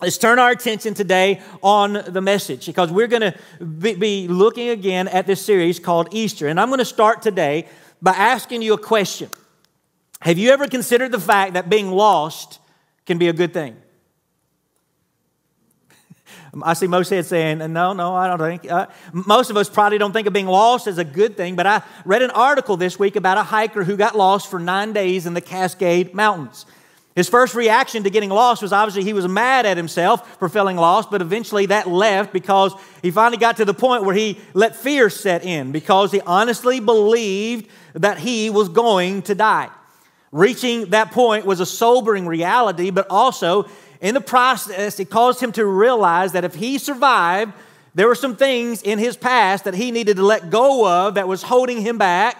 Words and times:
let's 0.00 0.18
turn 0.18 0.38
our 0.38 0.50
attention 0.50 0.94
today 0.94 1.40
on 1.62 1.92
the 2.06 2.20
message 2.20 2.66
because 2.66 2.90
we're 2.90 3.06
going 3.06 3.32
to 3.32 3.34
be 3.96 4.28
looking 4.28 4.70
again 4.70 5.08
at 5.08 5.26
this 5.26 5.44
series 5.44 5.78
called 5.78 6.08
Easter. 6.12 6.48
And 6.48 6.58
I'm 6.58 6.68
going 6.68 6.78
to 6.78 6.84
start 6.84 7.22
today 7.22 7.68
by 8.00 8.12
asking 8.12 8.62
you 8.62 8.74
a 8.74 8.78
question 8.78 9.30
Have 10.20 10.38
you 10.38 10.50
ever 10.50 10.66
considered 10.66 11.12
the 11.12 11.20
fact 11.20 11.54
that 11.54 11.68
being 11.68 11.90
lost 11.90 12.60
can 13.06 13.18
be 13.18 13.28
a 13.28 13.32
good 13.32 13.52
thing? 13.52 13.76
I 16.62 16.74
see 16.74 16.86
most 16.86 17.10
heads 17.10 17.28
saying, 17.28 17.58
no, 17.58 17.92
no, 17.92 18.14
I 18.14 18.26
don't 18.26 18.38
think. 18.38 18.70
Uh, 18.70 18.86
most 19.12 19.50
of 19.50 19.56
us 19.56 19.68
probably 19.68 19.98
don't 19.98 20.12
think 20.12 20.26
of 20.26 20.32
being 20.32 20.46
lost 20.46 20.86
as 20.86 20.98
a 20.98 21.04
good 21.04 21.36
thing, 21.36 21.56
but 21.56 21.66
I 21.66 21.82
read 22.04 22.22
an 22.22 22.30
article 22.30 22.76
this 22.76 22.98
week 22.98 23.16
about 23.16 23.36
a 23.36 23.42
hiker 23.42 23.84
who 23.84 23.96
got 23.96 24.16
lost 24.16 24.50
for 24.50 24.58
nine 24.58 24.92
days 24.92 25.26
in 25.26 25.34
the 25.34 25.40
Cascade 25.40 26.14
Mountains. 26.14 26.66
His 27.16 27.28
first 27.28 27.54
reaction 27.54 28.04
to 28.04 28.10
getting 28.10 28.30
lost 28.30 28.62
was 28.62 28.72
obviously 28.72 29.02
he 29.02 29.12
was 29.12 29.26
mad 29.26 29.66
at 29.66 29.76
himself 29.76 30.38
for 30.38 30.48
feeling 30.48 30.76
lost, 30.76 31.10
but 31.10 31.20
eventually 31.20 31.66
that 31.66 31.88
left 31.88 32.32
because 32.32 32.72
he 33.02 33.10
finally 33.10 33.36
got 33.36 33.56
to 33.56 33.64
the 33.64 33.74
point 33.74 34.04
where 34.04 34.14
he 34.14 34.38
let 34.54 34.76
fear 34.76 35.10
set 35.10 35.44
in 35.44 35.72
because 35.72 36.12
he 36.12 36.20
honestly 36.20 36.78
believed 36.78 37.68
that 37.94 38.18
he 38.18 38.48
was 38.48 38.68
going 38.68 39.22
to 39.22 39.34
die. 39.34 39.68
Reaching 40.30 40.90
that 40.90 41.10
point 41.10 41.44
was 41.44 41.58
a 41.58 41.66
sobering 41.66 42.26
reality, 42.26 42.90
but 42.90 43.08
also 43.10 43.68
in 44.00 44.14
the 44.14 44.20
process, 44.20 45.00
it 45.00 45.10
caused 45.10 45.40
him 45.40 45.50
to 45.52 45.66
realize 45.66 46.32
that 46.32 46.44
if 46.44 46.54
he 46.54 46.78
survived, 46.78 47.52
there 47.94 48.06
were 48.06 48.14
some 48.14 48.36
things 48.36 48.82
in 48.82 49.00
his 49.00 49.16
past 49.16 49.64
that 49.64 49.74
he 49.74 49.90
needed 49.90 50.16
to 50.16 50.22
let 50.22 50.48
go 50.48 50.86
of 50.86 51.14
that 51.14 51.26
was 51.26 51.42
holding 51.42 51.80
him 51.80 51.98
back. 51.98 52.38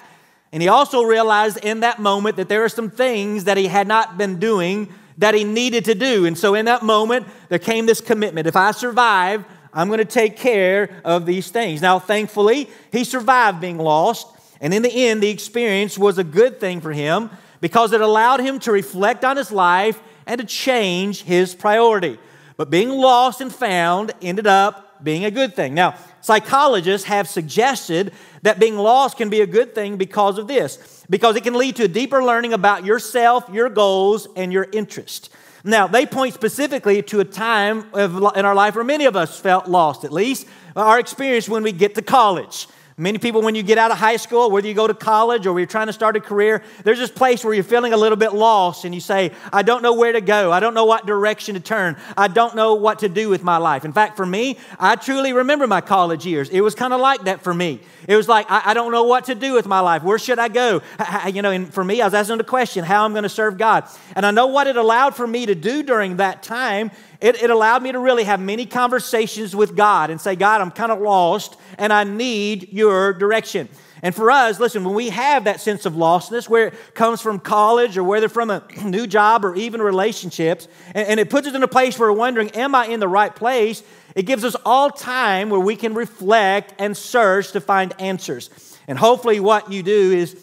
And 0.53 0.63
he 0.63 0.69
also 0.69 1.03
realized 1.03 1.59
in 1.59 1.81
that 1.81 1.99
moment 1.99 2.37
that 2.37 2.49
there 2.49 2.65
are 2.65 2.69
some 2.69 2.91
things 2.91 3.45
that 3.45 3.57
he 3.57 3.69
had 3.69 3.87
not 3.87 4.19
been 4.19 4.39
doing 4.39 4.93
that 5.19 5.35
he 5.35 5.45
needed 5.45 5.85
to 5.85 5.95
do. 5.95 6.27
And 6.27 6.37
so 6.37 6.55
in 6.55 6.65
that 6.65 6.83
moment, 6.83 7.27
there 7.49 7.59
came 7.59 7.87
this 7.87 8.01
commitment 8.01 8.47
if 8.47 8.57
I 8.57 8.73
survive, 8.73 9.45
I'm 9.73 9.89
going 9.89 9.99
to 9.99 10.05
take 10.05 10.37
care 10.37 11.01
of 11.05 11.27
these 11.27 11.51
things. 11.51 11.81
Now, 11.81 11.99
thankfully, 11.99 12.69
he 12.91 13.05
survived 13.05 13.61
being 13.61 13.79
lost. 13.79 14.27
And 14.61 14.75
in 14.75 14.83
the 14.83 15.09
end, 15.09 15.23
the 15.23 15.29
experience 15.29 15.97
was 15.97 16.19
a 16.19 16.25
good 16.25 16.59
thing 16.59 16.81
for 16.81 16.93
him 16.93 17.31
because 17.61 17.93
it 17.93 18.01
allowed 18.01 18.41
him 18.41 18.59
to 18.61 18.73
reflect 18.73 19.25
on 19.25 19.37
his 19.37 19.53
life 19.53 20.01
and 20.27 20.41
to 20.41 20.47
change 20.47 21.23
his 21.23 21.55
priority. 21.55 22.19
But 22.57 22.71
being 22.71 22.91
lost 22.91 23.41
and 23.41 23.55
found 23.55 24.13
ended 24.21 24.47
up 24.47 24.90
being 25.03 25.25
a 25.25 25.31
good 25.31 25.55
thing. 25.55 25.75
Now, 25.75 25.95
psychologists 26.21 27.07
have 27.07 27.29
suggested 27.29 28.13
that 28.43 28.59
being 28.59 28.77
lost 28.77 29.17
can 29.17 29.31
be 29.31 29.41
a 29.41 29.47
good 29.47 29.75
thing 29.75 29.97
because 29.97 30.39
of 30.39 30.49
this, 30.49 31.05
because 31.11 31.37
it 31.37 31.43
can 31.43 31.55
lead 31.55 31.77
to 31.77 31.85
a 31.85 31.89
deeper 31.89 32.23
learning 32.23 32.53
about 32.53 32.85
yourself, 32.85 33.49
your 33.53 33.69
goals, 33.69 34.29
and 34.37 34.53
your 34.53 34.67
interest. 34.73 35.31
Now, 35.63 35.87
they 35.87 36.07
point 36.07 36.35
specifically 36.35 37.03
to 37.03 37.21
a 37.21 37.25
time 37.25 37.85
in 37.95 38.45
our 38.45 38.55
life 38.55 38.75
where 38.75 38.85
many 38.85 39.05
of 39.05 39.17
us 39.17 39.39
felt 39.39 39.69
lost, 39.69 40.05
at 40.05 40.13
least 40.13 40.47
our 40.75 40.99
experience 40.99 41.49
when 41.49 41.63
we 41.63 41.73
get 41.73 41.95
to 41.97 42.03
college. 42.03 42.67
Many 43.01 43.17
people, 43.17 43.41
when 43.41 43.55
you 43.55 43.63
get 43.63 43.79
out 43.79 43.91
of 43.91 43.97
high 43.97 44.19
school, 44.19 44.51
whether 44.51 44.69
you 44.69 44.75
go 44.75 44.87
to 44.87 44.93
college 44.93 45.47
or 45.47 45.59
you're 45.59 45.67
trying 45.67 45.87
to 45.87 45.93
start 45.95 46.17
a 46.17 46.21
career, 46.21 46.63
there's 46.85 46.99
this 46.99 47.11
place 47.11 47.43
where 47.43 47.55
you're 47.55 47.65
feeling 47.65 47.95
a 47.95 47.97
little 47.97 48.15
bit 48.15 48.35
lost 48.35 48.85
and 48.85 48.95
you 48.95 49.01
say, 49.01 49.33
I 49.51 49.63
don't 49.63 49.83
know 49.83 49.95
where 49.95 50.13
to 50.13 50.21
go. 50.21 50.53
I 50.53 50.61
don't 50.61 50.75
know 50.75 50.85
what 50.85 51.07
direction 51.07 51.55
to 51.55 51.61
turn. 51.61 51.97
I 52.15 52.29
don't 52.29 52.55
know 52.55 52.75
what 52.75 52.99
to 52.99 53.09
do 53.09 53.31
with 53.31 53.43
my 53.43 53.57
life. 53.57 53.87
In 53.87 53.95
fact, 53.95 54.19
for 54.19 54.27
me, 54.27 54.59
I 54.79 54.97
truly 54.97 55.33
remember 55.33 55.67
my 55.67 55.81
college 55.81 56.27
years. 56.27 56.51
It 56.51 56.61
was 56.61 56.75
kind 56.75 56.93
of 56.93 57.01
like 57.01 57.23
that 57.23 57.41
for 57.41 57.55
me. 57.55 57.81
It 58.07 58.17
was 58.17 58.29
like, 58.29 58.51
I, 58.51 58.63
I, 58.67 58.75
don't 58.75 58.93
know 58.93 59.05
what 59.05 59.27
to 59.27 59.35
do 59.35 59.55
with 59.55 59.67
my 59.67 59.81
life. 59.81 60.03
Where 60.03 60.19
should 60.19 60.39
I 60.39 60.49
go? 60.49 60.83
I, 60.99 61.29
you 61.29 61.41
know, 61.41 61.53
and 61.53 61.73
for 61.73 61.83
me, 61.83 62.03
I 62.03 62.07
was 62.07 62.13
asking 62.13 62.37
the 62.37 62.45
question, 62.45 62.85
how 62.85 63.07
I'm 63.07 63.13
going 63.13 63.23
to 63.23 63.31
serve 63.31 63.57
God. 63.57 63.89
And 64.15 64.27
I 64.27 64.31
know 64.31 64.49
what 64.49 64.67
it 64.67 64.77
allowed 64.77 65.15
for 65.17 65.27
me 65.27 65.47
to 65.47 65.55
do 65.55 65.83
during 65.83 66.19
that 66.19 66.43
time 66.43 66.91
it, 67.21 67.43
it 67.43 67.51
allowed 67.51 67.83
me 67.83 67.93
to 67.93 67.99
really 67.99 68.25
have 68.25 68.41
many 68.41 68.67
conversations 68.67 69.55
with 69.55 69.77
God 69.77 70.11
and 70.11 70.21
say, 70.21 70.37
God, 70.37 70.61
I'm 70.61 70.71
kind 70.71 70.91
of 70.91 71.01
lost 71.01 71.57
and 71.79 71.93
I 71.93 72.05
need 72.05 72.73
your 72.73 73.13
direction. 73.13 73.69
And 74.03 74.15
for 74.15 74.31
us, 74.31 74.59
listen, 74.59 74.85
when 74.85 74.95
we 74.95 75.11
have 75.11 75.45
that 75.45 75.61
sense 75.61 75.85
of 75.85 75.93
lostness, 75.93 76.49
where 76.49 76.69
it 76.69 76.95
comes 76.95 77.21
from 77.21 77.39
college 77.39 77.99
or 77.99 78.05
whether 78.05 78.29
from 78.29 78.51
a 78.51 78.65
new 78.85 79.07
job 79.07 79.45
or 79.45 79.55
even 79.55 79.83
relationships, 79.83 80.69
and, 80.95 81.07
and, 81.07 81.21
it 81.21 81.29
puts 81.29 81.47
us 81.47 81.55
in 81.55 81.63
a 81.63 81.69
place 81.69 81.99
where 81.99 82.11
we're 82.11 82.19
wondering, 82.19 82.51
am 82.53 82.75
I 82.75 82.87
in 82.87 83.01
the 83.01 83.09
right 83.09 83.35
place? 83.35 83.83
It 84.17 84.23
gives 84.25 84.43
us 84.45 84.57
all 84.65 84.91
time 84.91 85.51
where 85.51 85.61
we 85.61 85.77
can 85.77 85.95
reflect 85.95 86.75
and 86.79 86.97
search 86.97 87.53
to 87.53 87.61
find 87.61 87.93
answers. 88.01 88.49
And 88.89 88.99
hopefully, 88.99 89.39
what 89.39 89.71
you 89.71 89.83
do 89.83 90.13
is 90.13 90.37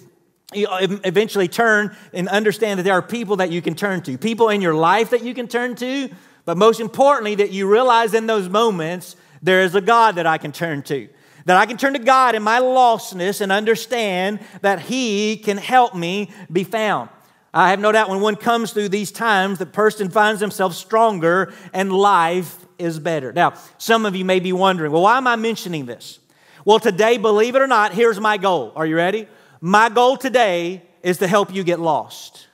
you 0.54 0.68
uh, 0.68 0.88
eventually 1.04 1.48
turn 1.48 1.96
and 2.14 2.30
understand 2.30 2.80
that 2.80 2.84
there 2.84 2.94
are 2.94 3.02
people 3.02 3.38
that 3.38 3.52
you 3.52 3.62
can 3.62 3.76
turn 3.76 4.02
to, 4.04 4.18
people 4.18 4.50
in 4.50 4.62
your 4.62 4.76
life 4.76 5.10
that 5.10 5.24
you 5.24 5.34
can 5.34 5.48
turn 5.48 5.76
to 5.76 6.10
but 6.48 6.56
most 6.56 6.80
importantly, 6.80 7.36
that 7.36 7.52
you 7.52 7.70
realize 7.70 8.14
in 8.14 8.26
those 8.26 8.48
moments 8.48 9.18
there 9.42 9.64
is 9.64 9.76
a 9.76 9.82
God 9.82 10.16
that 10.16 10.26
I 10.26 10.38
can 10.38 10.54
turn 10.54 10.82
to. 10.84 11.10
That 11.44 11.58
I 11.58 11.66
can 11.66 11.76
turn 11.76 11.92
to 11.92 12.00
God 12.00 12.36
in 12.36 12.42
my 12.42 12.62
lostness 12.62 13.42
and 13.42 13.52
understand 13.52 14.40
that 14.62 14.80
He 14.80 15.36
can 15.36 15.58
help 15.58 15.94
me 15.94 16.32
be 16.50 16.64
found. 16.64 17.10
I 17.54 17.72
have 17.72 17.82
no 17.82 17.92
doubt 17.92 18.10
when 18.10 18.22
one 18.22 18.38
comes 18.38 18.72
through 18.72 18.88
these 18.88 19.12
times, 19.12 19.60
the 19.60 19.66
person 19.66 20.10
finds 20.10 20.40
themselves 20.40 20.78
stronger 20.78 21.52
and 21.74 21.92
life 21.92 22.66
is 22.80 22.98
better. 22.98 23.34
Now, 23.34 23.56
some 23.78 24.06
of 24.06 24.16
you 24.16 24.24
may 24.24 24.40
be 24.40 24.54
wondering, 24.54 24.94
well, 24.94 25.02
why 25.02 25.18
am 25.18 25.28
I 25.28 25.36
mentioning 25.36 25.86
this? 25.86 26.18
Well, 26.64 26.80
today, 26.80 27.18
believe 27.18 27.58
it 27.58 27.62
or 27.62 27.68
not, 27.68 27.94
here's 27.94 28.22
my 28.22 28.38
goal. 28.38 28.72
Are 28.74 28.86
you 28.86 28.96
ready? 28.96 29.28
My 29.60 29.90
goal 29.90 30.16
today 30.16 30.84
is 31.04 31.18
to 31.18 31.28
help 31.28 31.54
you 31.54 31.66
get 31.66 31.82
lost. 31.82 32.47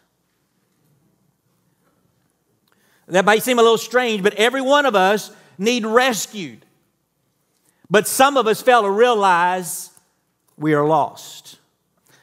That 3.08 3.26
might 3.26 3.44
seem 3.44 3.60
a 3.60 3.62
little 3.62 3.78
strange, 3.78 4.24
but 4.24 4.34
every 4.36 4.62
one 4.62 4.86
of 4.86 4.96
us 4.96 5.32
need 5.58 5.86
rescued. 5.86 6.66
But 7.90 8.08
some 8.08 8.38
of 8.38 8.48
us 8.48 8.62
fail 8.62 8.84
to 8.84 8.90
realize 8.90 9.92
we 10.58 10.74
are 10.74 10.86
lost. 10.86 11.60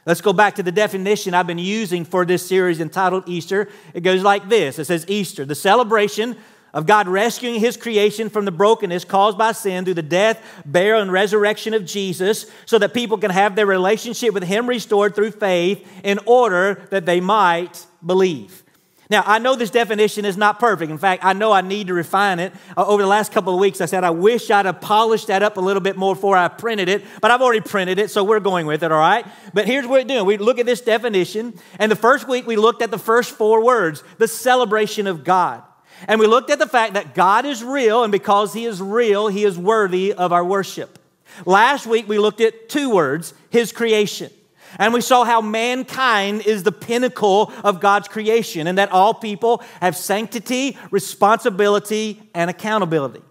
Let's 0.05 0.21
go 0.21 0.33
back 0.33 0.55
to 0.55 0.63
the 0.63 0.71
definition 0.71 1.33
I've 1.33 1.47
been 1.47 1.59
using 1.59 2.05
for 2.05 2.25
this 2.25 2.47
series 2.47 2.79
entitled 2.79 3.23
Easter. 3.27 3.69
It 3.93 4.01
goes 4.01 4.23
like 4.23 4.49
this 4.49 4.79
It 4.79 4.85
says, 4.85 5.05
Easter, 5.07 5.45
the 5.45 5.55
celebration 5.55 6.35
of 6.73 6.85
God 6.85 7.07
rescuing 7.07 7.59
his 7.59 7.77
creation 7.77 8.29
from 8.29 8.45
the 8.45 8.51
brokenness 8.51 9.05
caused 9.05 9.37
by 9.37 9.51
sin 9.51 9.83
through 9.83 9.95
the 9.95 10.01
death, 10.01 10.41
burial, 10.65 11.01
and 11.01 11.11
resurrection 11.11 11.73
of 11.73 11.85
Jesus, 11.85 12.45
so 12.65 12.79
that 12.79 12.93
people 12.93 13.17
can 13.17 13.29
have 13.29 13.55
their 13.55 13.65
relationship 13.65 14.33
with 14.33 14.43
him 14.43 14.67
restored 14.67 15.13
through 15.13 15.31
faith 15.31 15.85
in 16.03 16.19
order 16.25 16.87
that 16.89 17.05
they 17.05 17.19
might 17.19 17.85
believe. 18.05 18.63
Now, 19.11 19.25
I 19.25 19.39
know 19.39 19.57
this 19.57 19.71
definition 19.71 20.23
is 20.23 20.37
not 20.37 20.57
perfect. 20.57 20.89
In 20.89 20.97
fact, 20.97 21.25
I 21.25 21.33
know 21.33 21.51
I 21.51 21.59
need 21.59 21.87
to 21.87 21.93
refine 21.93 22.39
it. 22.39 22.53
Uh, 22.77 22.85
over 22.85 23.01
the 23.01 23.09
last 23.09 23.33
couple 23.33 23.53
of 23.53 23.59
weeks, 23.59 23.81
I 23.81 23.85
said 23.85 24.05
I 24.05 24.09
wish 24.09 24.49
I'd 24.49 24.65
have 24.65 24.79
polished 24.79 25.27
that 25.27 25.43
up 25.43 25.57
a 25.57 25.59
little 25.59 25.81
bit 25.81 25.97
more 25.97 26.15
before 26.15 26.37
I 26.37 26.47
printed 26.47 26.87
it, 26.87 27.03
but 27.19 27.29
I've 27.29 27.41
already 27.41 27.59
printed 27.59 27.99
it, 27.99 28.09
so 28.09 28.23
we're 28.23 28.39
going 28.39 28.67
with 28.67 28.83
it, 28.83 28.91
all 28.91 28.97
right? 28.97 29.25
But 29.53 29.67
here's 29.67 29.85
what 29.85 30.07
we're 30.07 30.07
doing 30.07 30.25
we 30.25 30.37
look 30.37 30.59
at 30.59 30.65
this 30.65 30.79
definition, 30.79 31.59
and 31.77 31.91
the 31.91 31.97
first 31.97 32.25
week 32.25 32.47
we 32.47 32.55
looked 32.55 32.81
at 32.81 32.89
the 32.89 32.97
first 32.97 33.31
four 33.31 33.61
words 33.61 34.01
the 34.17 34.29
celebration 34.29 35.07
of 35.07 35.25
God. 35.25 35.61
And 36.07 36.17
we 36.17 36.25
looked 36.25 36.49
at 36.49 36.59
the 36.59 36.65
fact 36.65 36.93
that 36.93 37.13
God 37.13 37.45
is 37.45 37.65
real, 37.65 38.03
and 38.05 38.13
because 38.13 38.53
He 38.53 38.63
is 38.63 38.81
real, 38.81 39.27
He 39.27 39.43
is 39.43 39.57
worthy 39.57 40.13
of 40.13 40.31
our 40.31 40.45
worship. 40.45 40.97
Last 41.45 41.85
week 41.85 42.07
we 42.07 42.17
looked 42.17 42.39
at 42.39 42.69
two 42.69 42.89
words 42.89 43.33
His 43.49 43.73
creation. 43.73 44.31
And 44.77 44.93
we 44.93 45.01
saw 45.01 45.23
how 45.23 45.41
mankind 45.41 46.41
is 46.45 46.63
the 46.63 46.71
pinnacle 46.71 47.51
of 47.63 47.79
God's 47.79 48.07
creation 48.07 48.67
and 48.67 48.77
that 48.77 48.91
all 48.91 49.13
people 49.13 49.63
have 49.81 49.95
sanctity, 49.95 50.77
responsibility, 50.89 52.21
and 52.33 52.49
accountability. 52.49 53.21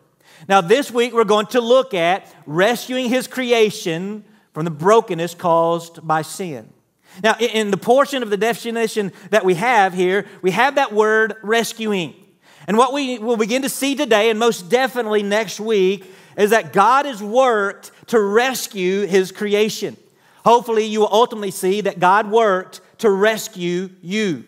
Now, 0.48 0.60
this 0.60 0.90
week 0.90 1.12
we're 1.12 1.24
going 1.24 1.46
to 1.46 1.60
look 1.60 1.94
at 1.94 2.32
rescuing 2.46 3.08
his 3.08 3.26
creation 3.26 4.24
from 4.52 4.64
the 4.64 4.70
brokenness 4.70 5.34
caused 5.34 6.06
by 6.06 6.22
sin. 6.22 6.72
Now, 7.22 7.36
in 7.38 7.70
the 7.70 7.76
portion 7.76 8.22
of 8.22 8.30
the 8.30 8.36
definition 8.36 9.12
that 9.30 9.44
we 9.44 9.54
have 9.54 9.94
here, 9.94 10.26
we 10.42 10.52
have 10.52 10.76
that 10.76 10.92
word 10.92 11.34
rescuing. 11.42 12.14
And 12.66 12.78
what 12.78 12.92
we 12.92 13.18
will 13.18 13.36
begin 13.36 13.62
to 13.62 13.68
see 13.68 13.94
today, 13.94 14.30
and 14.30 14.38
most 14.38 14.68
definitely 14.68 15.22
next 15.22 15.58
week, 15.58 16.12
is 16.36 16.50
that 16.50 16.72
God 16.72 17.06
has 17.06 17.22
worked 17.22 17.90
to 18.08 18.20
rescue 18.20 19.06
his 19.06 19.32
creation. 19.32 19.96
Hopefully, 20.44 20.84
you 20.84 21.00
will 21.00 21.12
ultimately 21.12 21.50
see 21.50 21.80
that 21.82 21.98
God 21.98 22.30
worked 22.30 22.80
to 22.98 23.10
rescue 23.10 23.90
you. 24.02 24.44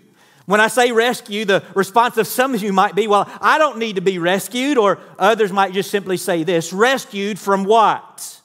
When 0.46 0.60
I 0.60 0.68
say 0.68 0.90
rescue, 0.92 1.44
the 1.44 1.62
response 1.74 2.16
of 2.16 2.26
some 2.26 2.54
of 2.54 2.62
you 2.62 2.72
might 2.72 2.94
be, 2.94 3.06
well, 3.06 3.30
I 3.40 3.58
don't 3.58 3.78
need 3.78 3.96
to 3.96 4.02
be 4.02 4.18
rescued, 4.18 4.76
or 4.76 4.98
others 5.18 5.52
might 5.52 5.72
just 5.72 5.90
simply 5.90 6.16
say 6.16 6.42
this 6.42 6.72
rescued 6.72 7.38
from 7.38 7.64
what? 7.64 8.40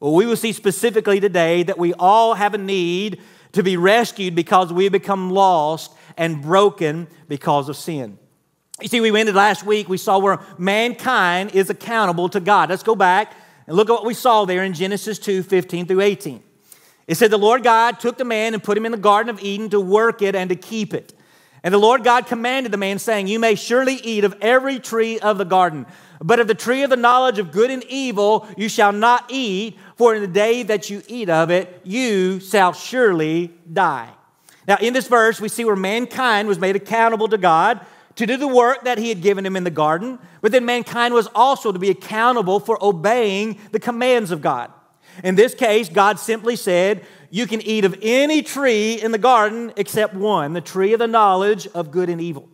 Well, 0.00 0.14
we 0.14 0.26
will 0.26 0.36
see 0.36 0.52
specifically 0.52 1.20
today 1.20 1.62
that 1.62 1.78
we 1.78 1.94
all 1.94 2.34
have 2.34 2.54
a 2.54 2.58
need 2.58 3.20
to 3.52 3.62
be 3.62 3.76
rescued 3.76 4.34
because 4.34 4.72
we 4.72 4.88
become 4.88 5.30
lost 5.30 5.92
and 6.16 6.42
broken 6.42 7.06
because 7.28 7.68
of 7.68 7.76
sin. 7.76 8.18
You 8.80 8.88
see, 8.88 9.00
we 9.00 9.18
ended 9.18 9.34
last 9.34 9.64
week, 9.64 9.88
we 9.88 9.96
saw 9.96 10.18
where 10.18 10.40
mankind 10.58 11.54
is 11.54 11.70
accountable 11.70 12.28
to 12.30 12.40
God. 12.40 12.68
Let's 12.68 12.82
go 12.82 12.94
back 12.94 13.32
and 13.66 13.76
look 13.76 13.88
at 13.88 13.92
what 13.94 14.04
we 14.04 14.12
saw 14.12 14.44
there 14.44 14.62
in 14.64 14.74
Genesis 14.74 15.18
2 15.18 15.42
15 15.42 15.86
through 15.86 16.02
18. 16.02 16.42
It 17.06 17.16
said, 17.16 17.30
The 17.30 17.38
Lord 17.38 17.62
God 17.62 18.00
took 18.00 18.18
the 18.18 18.24
man 18.24 18.54
and 18.54 18.62
put 18.62 18.76
him 18.76 18.86
in 18.86 18.92
the 18.92 18.98
Garden 18.98 19.30
of 19.30 19.42
Eden 19.42 19.70
to 19.70 19.80
work 19.80 20.22
it 20.22 20.34
and 20.34 20.50
to 20.50 20.56
keep 20.56 20.92
it. 20.94 21.12
And 21.62 21.72
the 21.72 21.78
Lord 21.78 22.04
God 22.04 22.26
commanded 22.26 22.72
the 22.72 22.78
man, 22.78 22.98
saying, 22.98 23.26
You 23.26 23.38
may 23.38 23.54
surely 23.54 23.94
eat 23.94 24.24
of 24.24 24.36
every 24.40 24.78
tree 24.78 25.18
of 25.18 25.38
the 25.38 25.44
garden, 25.44 25.86
but 26.22 26.38
of 26.38 26.46
the 26.46 26.54
tree 26.54 26.82
of 26.82 26.90
the 26.90 26.96
knowledge 26.96 27.38
of 27.38 27.50
good 27.52 27.70
and 27.70 27.84
evil 27.84 28.46
you 28.56 28.68
shall 28.68 28.92
not 28.92 29.24
eat, 29.28 29.78
for 29.96 30.14
in 30.14 30.22
the 30.22 30.28
day 30.28 30.62
that 30.62 30.90
you 30.90 31.02
eat 31.08 31.28
of 31.28 31.50
it, 31.50 31.80
you 31.84 32.40
shall 32.40 32.72
surely 32.72 33.52
die. 33.72 34.10
Now, 34.68 34.76
in 34.80 34.92
this 34.92 35.08
verse, 35.08 35.40
we 35.40 35.48
see 35.48 35.64
where 35.64 35.76
mankind 35.76 36.48
was 36.48 36.58
made 36.58 36.76
accountable 36.76 37.28
to 37.28 37.38
God 37.38 37.80
to 38.16 38.26
do 38.26 38.36
the 38.36 38.48
work 38.48 38.84
that 38.84 38.98
He 38.98 39.08
had 39.08 39.20
given 39.20 39.44
him 39.46 39.56
in 39.56 39.64
the 39.64 39.70
garden, 39.70 40.18
but 40.40 40.52
then 40.52 40.64
mankind 40.64 41.14
was 41.14 41.28
also 41.34 41.70
to 41.70 41.78
be 41.78 41.90
accountable 41.90 42.60
for 42.60 42.82
obeying 42.82 43.58
the 43.72 43.78
commands 43.78 44.30
of 44.30 44.40
God. 44.40 44.72
In 45.24 45.34
this 45.34 45.54
case, 45.54 45.88
God 45.88 46.18
simply 46.18 46.56
said, 46.56 47.04
You 47.30 47.46
can 47.46 47.60
eat 47.62 47.84
of 47.84 47.98
any 48.02 48.42
tree 48.42 49.00
in 49.00 49.12
the 49.12 49.18
garden 49.18 49.72
except 49.76 50.14
one, 50.14 50.52
the 50.52 50.60
tree 50.60 50.92
of 50.92 50.98
the 50.98 51.06
knowledge 51.06 51.66
of 51.68 51.90
good 51.90 52.08
and 52.08 52.20
evil. 52.20 52.48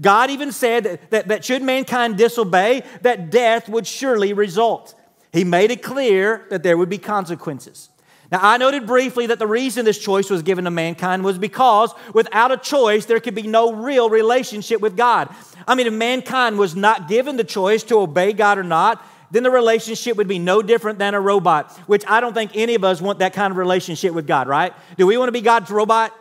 God 0.00 0.30
even 0.30 0.52
said 0.52 0.84
that, 0.84 1.10
that, 1.10 1.28
that 1.28 1.44
should 1.44 1.62
mankind 1.62 2.16
disobey, 2.16 2.82
that 3.02 3.30
death 3.30 3.68
would 3.68 3.86
surely 3.86 4.32
result. 4.32 4.94
He 5.32 5.44
made 5.44 5.70
it 5.70 5.82
clear 5.82 6.46
that 6.50 6.62
there 6.62 6.76
would 6.76 6.88
be 6.88 6.98
consequences. 6.98 7.90
Now, 8.32 8.40
I 8.42 8.56
noted 8.56 8.86
briefly 8.86 9.26
that 9.26 9.38
the 9.38 9.46
reason 9.46 9.84
this 9.84 9.98
choice 9.98 10.30
was 10.30 10.42
given 10.42 10.64
to 10.64 10.70
mankind 10.70 11.24
was 11.24 11.38
because 11.38 11.94
without 12.12 12.50
a 12.50 12.56
choice, 12.56 13.06
there 13.06 13.20
could 13.20 13.36
be 13.36 13.42
no 13.42 13.72
real 13.72 14.10
relationship 14.10 14.80
with 14.80 14.96
God. 14.96 15.32
I 15.68 15.76
mean, 15.76 15.86
if 15.86 15.92
mankind 15.92 16.58
was 16.58 16.74
not 16.74 17.08
given 17.08 17.36
the 17.36 17.44
choice 17.44 17.84
to 17.84 18.00
obey 18.00 18.32
God 18.32 18.58
or 18.58 18.64
not, 18.64 19.04
then 19.30 19.42
the 19.42 19.50
relationship 19.50 20.16
would 20.16 20.28
be 20.28 20.38
no 20.38 20.62
different 20.62 20.98
than 20.98 21.14
a 21.14 21.20
robot, 21.20 21.72
which 21.86 22.04
I 22.06 22.20
don't 22.20 22.32
think 22.32 22.52
any 22.54 22.74
of 22.74 22.84
us 22.84 23.00
want 23.00 23.18
that 23.20 23.32
kind 23.32 23.50
of 23.50 23.56
relationship 23.56 24.12
with 24.14 24.26
God, 24.26 24.48
right? 24.48 24.72
Do 24.96 25.06
we 25.06 25.16
want 25.16 25.28
to 25.28 25.32
be 25.32 25.40
God's 25.40 25.70
robot? 25.70 26.12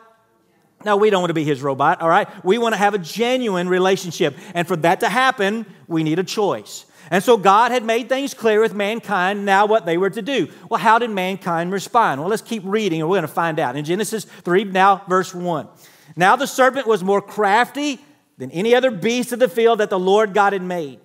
No, 0.83 0.97
we 0.97 1.09
don't 1.09 1.21
want 1.21 1.29
to 1.29 1.35
be 1.35 1.43
his 1.43 1.61
robot, 1.61 2.01
all 2.01 2.09
right? 2.09 2.27
We 2.45 2.57
want 2.57 2.73
to 2.73 2.77
have 2.77 2.93
a 2.93 2.99
genuine 2.99 3.67
relationship. 3.69 4.35
And 4.53 4.67
for 4.67 4.75
that 4.77 4.99
to 4.99 5.09
happen, 5.09 5.65
we 5.87 6.03
need 6.03 6.19
a 6.19 6.23
choice. 6.23 6.85
And 7.11 7.23
so 7.23 7.37
God 7.37 7.71
had 7.71 7.83
made 7.83 8.09
things 8.09 8.33
clear 8.33 8.61
with 8.61 8.73
mankind 8.73 9.45
now 9.45 9.65
what 9.65 9.85
they 9.85 9.97
were 9.97 10.09
to 10.09 10.21
do. 10.21 10.47
Well, 10.69 10.79
how 10.79 10.99
did 10.99 11.09
mankind 11.11 11.71
respond? 11.71 12.21
Well, 12.21 12.29
let's 12.29 12.41
keep 12.41 12.63
reading 12.65 13.01
and 13.01 13.09
we're 13.09 13.17
going 13.17 13.27
to 13.27 13.33
find 13.33 13.59
out. 13.59 13.75
In 13.75 13.85
Genesis 13.85 14.25
3, 14.25 14.65
now 14.65 15.03
verse 15.07 15.33
1. 15.33 15.67
Now 16.15 16.35
the 16.35 16.47
serpent 16.47 16.87
was 16.87 17.03
more 17.03 17.21
crafty 17.21 17.99
than 18.37 18.51
any 18.51 18.75
other 18.75 18.91
beast 18.91 19.31
of 19.31 19.39
the 19.39 19.47
field 19.47 19.79
that 19.79 19.89
the 19.89 19.99
Lord 19.99 20.33
God 20.33 20.53
had 20.53 20.61
made. 20.61 20.99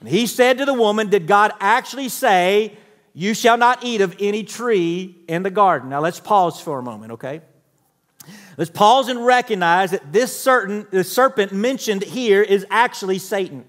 And 0.00 0.08
he 0.08 0.26
said 0.26 0.58
to 0.58 0.64
the 0.64 0.74
woman, 0.74 1.10
Did 1.10 1.26
God 1.26 1.52
actually 1.60 2.08
say, 2.08 2.76
You 3.14 3.34
shall 3.34 3.56
not 3.56 3.84
eat 3.84 4.00
of 4.00 4.16
any 4.18 4.44
tree 4.44 5.16
in 5.28 5.42
the 5.42 5.50
garden? 5.50 5.90
Now 5.90 6.00
let's 6.00 6.20
pause 6.20 6.60
for 6.60 6.78
a 6.78 6.82
moment, 6.82 7.12
okay? 7.12 7.42
Let's 8.56 8.70
pause 8.70 9.08
and 9.08 9.24
recognize 9.24 9.92
that 9.92 10.12
this 10.12 10.38
certain 10.38 10.86
the 10.90 11.04
serpent 11.04 11.52
mentioned 11.52 12.02
here 12.02 12.42
is 12.42 12.66
actually 12.70 13.18
Satan. 13.18 13.64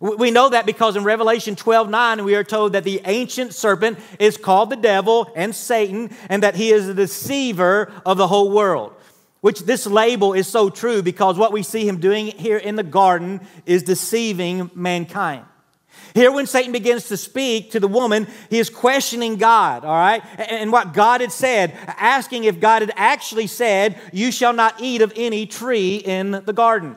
We 0.00 0.30
know 0.30 0.50
that 0.50 0.66
because 0.66 0.94
in 0.94 1.04
Revelation 1.04 1.56
12 1.56 1.88
9, 1.88 2.24
we 2.24 2.34
are 2.34 2.44
told 2.44 2.74
that 2.74 2.84
the 2.84 3.00
ancient 3.04 3.54
serpent 3.54 3.98
is 4.18 4.36
called 4.36 4.70
the 4.70 4.76
devil 4.76 5.32
and 5.34 5.54
Satan, 5.54 6.14
and 6.28 6.42
that 6.42 6.54
he 6.54 6.70
is 6.70 6.86
the 6.86 6.94
deceiver 6.94 7.90
of 8.04 8.18
the 8.18 8.26
whole 8.26 8.50
world. 8.50 8.94
Which 9.40 9.60
this 9.60 9.86
label 9.86 10.32
is 10.32 10.48
so 10.48 10.70
true 10.70 11.02
because 11.02 11.38
what 11.38 11.52
we 11.52 11.62
see 11.62 11.88
him 11.88 11.98
doing 11.98 12.26
here 12.26 12.58
in 12.58 12.76
the 12.76 12.82
garden 12.82 13.40
is 13.64 13.82
deceiving 13.84 14.70
mankind. 14.74 15.44
Here, 16.16 16.32
when 16.32 16.46
Satan 16.46 16.72
begins 16.72 17.08
to 17.08 17.18
speak 17.18 17.72
to 17.72 17.78
the 17.78 17.86
woman, 17.86 18.26
he 18.48 18.58
is 18.58 18.70
questioning 18.70 19.36
God, 19.36 19.84
all 19.84 19.94
right, 19.94 20.22
and 20.38 20.72
what 20.72 20.94
God 20.94 21.20
had 21.20 21.30
said, 21.30 21.74
asking 21.86 22.44
if 22.44 22.58
God 22.58 22.80
had 22.80 22.90
actually 22.96 23.46
said, 23.46 24.00
You 24.14 24.32
shall 24.32 24.54
not 24.54 24.80
eat 24.80 25.02
of 25.02 25.12
any 25.14 25.44
tree 25.44 25.96
in 25.96 26.30
the 26.30 26.54
garden. 26.54 26.96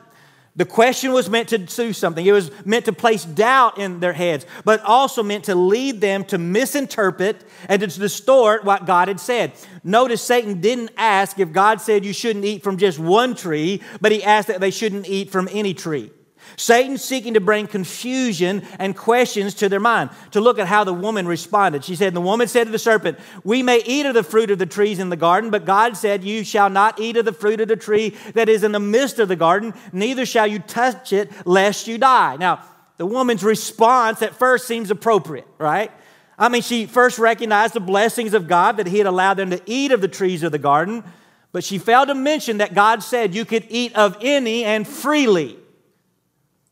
The 0.56 0.64
question 0.64 1.12
was 1.12 1.28
meant 1.28 1.50
to 1.50 1.58
do 1.58 1.92
something. 1.92 2.24
It 2.24 2.32
was 2.32 2.50
meant 2.64 2.86
to 2.86 2.94
place 2.94 3.26
doubt 3.26 3.76
in 3.76 4.00
their 4.00 4.14
heads, 4.14 4.46
but 4.64 4.80
also 4.84 5.22
meant 5.22 5.44
to 5.44 5.54
lead 5.54 6.00
them 6.00 6.24
to 6.24 6.38
misinterpret 6.38 7.44
and 7.68 7.78
to 7.82 7.88
distort 7.88 8.64
what 8.64 8.86
God 8.86 9.08
had 9.08 9.20
said. 9.20 9.52
Notice 9.84 10.22
Satan 10.22 10.62
didn't 10.62 10.92
ask 10.96 11.38
if 11.38 11.52
God 11.52 11.82
said 11.82 12.06
you 12.06 12.14
shouldn't 12.14 12.46
eat 12.46 12.62
from 12.62 12.78
just 12.78 12.98
one 12.98 13.34
tree, 13.34 13.82
but 14.00 14.12
he 14.12 14.24
asked 14.24 14.48
that 14.48 14.62
they 14.62 14.70
shouldn't 14.70 15.06
eat 15.06 15.28
from 15.28 15.46
any 15.52 15.74
tree. 15.74 16.10
Satan 16.56 16.98
seeking 16.98 17.34
to 17.34 17.40
bring 17.40 17.66
confusion 17.66 18.62
and 18.78 18.96
questions 18.96 19.54
to 19.54 19.68
their 19.68 19.80
mind. 19.80 20.10
To 20.32 20.40
look 20.40 20.58
at 20.58 20.66
how 20.66 20.84
the 20.84 20.92
woman 20.92 21.26
responded. 21.26 21.84
She 21.84 21.96
said, 21.96 22.14
The 22.14 22.20
woman 22.20 22.48
said 22.48 22.64
to 22.64 22.70
the 22.70 22.78
serpent, 22.78 23.18
We 23.44 23.62
may 23.62 23.82
eat 23.84 24.06
of 24.06 24.14
the 24.14 24.22
fruit 24.22 24.50
of 24.50 24.58
the 24.58 24.66
trees 24.66 24.98
in 24.98 25.08
the 25.08 25.16
garden, 25.16 25.50
but 25.50 25.64
God 25.64 25.96
said, 25.96 26.24
You 26.24 26.44
shall 26.44 26.70
not 26.70 27.00
eat 27.00 27.16
of 27.16 27.24
the 27.24 27.32
fruit 27.32 27.60
of 27.60 27.68
the 27.68 27.76
tree 27.76 28.10
that 28.34 28.48
is 28.48 28.64
in 28.64 28.72
the 28.72 28.80
midst 28.80 29.18
of 29.18 29.28
the 29.28 29.36
garden, 29.36 29.74
neither 29.92 30.26
shall 30.26 30.46
you 30.46 30.58
touch 30.58 31.12
it, 31.12 31.30
lest 31.46 31.86
you 31.86 31.98
die. 31.98 32.36
Now, 32.36 32.64
the 32.96 33.06
woman's 33.06 33.42
response 33.42 34.20
at 34.20 34.34
first 34.34 34.66
seems 34.66 34.90
appropriate, 34.90 35.46
right? 35.56 35.90
I 36.38 36.48
mean, 36.48 36.62
she 36.62 36.86
first 36.86 37.18
recognized 37.18 37.74
the 37.74 37.80
blessings 37.80 38.34
of 38.34 38.48
God 38.48 38.78
that 38.78 38.86
He 38.86 38.98
had 38.98 39.06
allowed 39.06 39.34
them 39.34 39.50
to 39.50 39.60
eat 39.66 39.92
of 39.92 40.00
the 40.00 40.08
trees 40.08 40.42
of 40.42 40.52
the 40.52 40.58
garden, 40.58 41.04
but 41.52 41.64
she 41.64 41.78
failed 41.78 42.08
to 42.08 42.14
mention 42.14 42.58
that 42.58 42.74
God 42.74 43.02
said 43.02 43.34
you 43.34 43.44
could 43.44 43.66
eat 43.68 43.94
of 43.94 44.16
any 44.20 44.64
and 44.64 44.86
freely. 44.86 45.58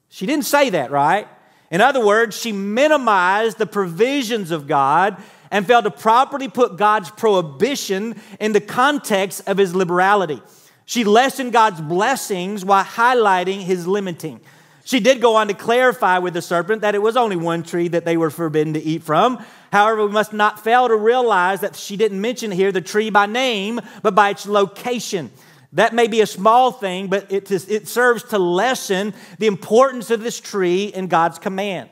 She 0.08 0.26
didn't 0.26 0.46
say 0.46 0.70
that, 0.70 0.90
right? 0.90 1.28
In 1.70 1.80
other 1.80 2.04
words, 2.04 2.36
she 2.38 2.52
minimized 2.52 3.58
the 3.58 3.66
provisions 3.66 4.50
of 4.50 4.66
God 4.66 5.22
and 5.50 5.66
failed 5.66 5.84
to 5.84 5.90
properly 5.90 6.48
put 6.48 6.76
God's 6.76 7.10
prohibition 7.10 8.20
in 8.40 8.52
the 8.52 8.60
context 8.60 9.42
of 9.46 9.58
his 9.58 9.74
liberality. 9.74 10.42
She 10.86 11.04
lessened 11.04 11.52
God's 11.52 11.80
blessings 11.80 12.64
while 12.64 12.84
highlighting 12.84 13.60
his 13.60 13.86
limiting. 13.86 14.40
She 14.84 15.00
did 15.00 15.20
go 15.20 15.36
on 15.36 15.48
to 15.48 15.54
clarify 15.54 16.16
with 16.16 16.32
the 16.32 16.40
serpent 16.40 16.80
that 16.80 16.94
it 16.94 17.02
was 17.02 17.14
only 17.14 17.36
one 17.36 17.62
tree 17.62 17.88
that 17.88 18.06
they 18.06 18.16
were 18.16 18.30
forbidden 18.30 18.72
to 18.72 18.82
eat 18.82 19.02
from. 19.02 19.44
However, 19.70 20.06
we 20.06 20.12
must 20.12 20.32
not 20.32 20.64
fail 20.64 20.88
to 20.88 20.96
realize 20.96 21.60
that 21.60 21.76
she 21.76 21.98
didn't 21.98 22.22
mention 22.22 22.50
here 22.50 22.72
the 22.72 22.80
tree 22.80 23.10
by 23.10 23.26
name, 23.26 23.82
but 24.02 24.14
by 24.14 24.30
its 24.30 24.46
location. 24.46 25.30
That 25.72 25.94
may 25.94 26.06
be 26.06 26.20
a 26.20 26.26
small 26.26 26.72
thing, 26.72 27.08
but 27.08 27.30
it, 27.30 27.50
it 27.50 27.88
serves 27.88 28.22
to 28.24 28.38
lessen 28.38 29.12
the 29.38 29.46
importance 29.46 30.10
of 30.10 30.20
this 30.20 30.40
tree 30.40 30.84
in 30.86 31.08
God's 31.08 31.38
command. 31.38 31.90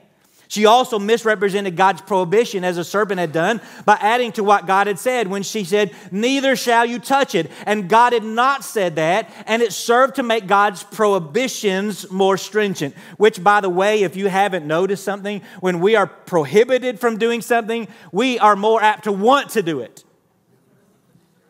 She 0.49 0.64
also 0.64 0.99
misrepresented 0.99 1.76
God's 1.76 2.00
prohibition 2.00 2.62
as 2.64 2.78
a 2.78 2.84
serpent 2.84 3.19
had 3.19 3.32
done 3.32 3.61
by 3.84 3.94
adding 4.00 4.31
to 4.32 4.44
what 4.44 4.67
God 4.67 4.87
had 4.87 4.99
said 4.99 5.26
when 5.26 5.43
she 5.43 5.64
said, 5.64 5.93
Neither 6.12 6.55
shall 6.55 6.87
you 6.87 6.99
touch 6.99 7.34
it. 7.34 7.50
And 7.67 7.88
God 7.88 8.12
had 8.12 8.23
not 8.23 8.64
said 8.64 8.96
that, 8.96 9.31
and 9.46 9.61
it 9.61 9.73
served 9.73 10.17
to 10.17 10.23
make 10.23 10.46
God's 10.46 10.84
prohibitions 10.84 12.11
more 12.11 12.37
stringent. 12.37 12.94
Which, 13.17 13.43
by 13.43 13.61
the 13.61 13.69
way, 13.69 14.02
if 14.02 14.14
you 14.14 14.28
haven't 14.28 14.67
noticed 14.67 15.05
something, 15.05 15.43
when 15.61 15.81
we 15.81 15.96
are 15.96 16.06
prohibited 16.06 17.00
from 17.00 17.18
doing 17.18 17.42
something, 17.42 17.88
we 18.12 18.38
are 18.38 18.54
more 18.54 18.80
apt 18.80 19.04
to 19.04 19.12
want 19.12 19.50
to 19.50 19.62
do 19.62 19.80
it. 19.80 20.04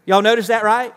Y'all 0.06 0.22
notice 0.22 0.46
that, 0.46 0.64
right? 0.64 0.94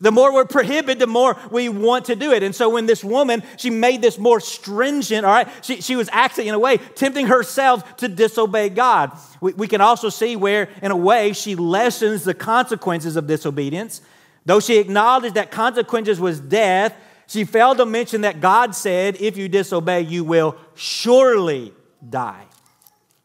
The 0.00 0.12
more 0.12 0.32
we're 0.32 0.44
prohibited, 0.44 0.98
the 0.98 1.06
more 1.06 1.38
we 1.50 1.68
want 1.68 2.06
to 2.06 2.16
do 2.16 2.32
it. 2.32 2.42
And 2.42 2.54
so 2.54 2.68
when 2.68 2.86
this 2.86 3.02
woman, 3.02 3.42
she 3.56 3.70
made 3.70 4.02
this 4.02 4.18
more 4.18 4.40
stringent, 4.40 5.24
all 5.24 5.32
right, 5.32 5.48
she, 5.62 5.80
she 5.80 5.96
was 5.96 6.08
actually, 6.12 6.48
in 6.48 6.54
a 6.54 6.58
way, 6.58 6.76
tempting 6.76 7.28
herself 7.28 7.96
to 7.98 8.08
disobey 8.08 8.68
God. 8.68 9.16
We, 9.40 9.54
we 9.54 9.68
can 9.68 9.80
also 9.80 10.08
see 10.10 10.36
where, 10.36 10.68
in 10.82 10.90
a 10.90 10.96
way, 10.96 11.32
she 11.32 11.56
lessens 11.56 12.24
the 12.24 12.34
consequences 12.34 13.16
of 13.16 13.26
disobedience. 13.26 14.02
Though 14.44 14.60
she 14.60 14.78
acknowledged 14.78 15.34
that 15.34 15.50
consequences 15.50 16.20
was 16.20 16.40
death, 16.40 16.94
she 17.26 17.44
failed 17.44 17.78
to 17.78 17.86
mention 17.86 18.20
that 18.20 18.40
God 18.40 18.74
said, 18.74 19.16
if 19.20 19.36
you 19.36 19.48
disobey, 19.48 20.02
you 20.02 20.24
will 20.24 20.56
surely 20.74 21.72
die. 22.08 22.45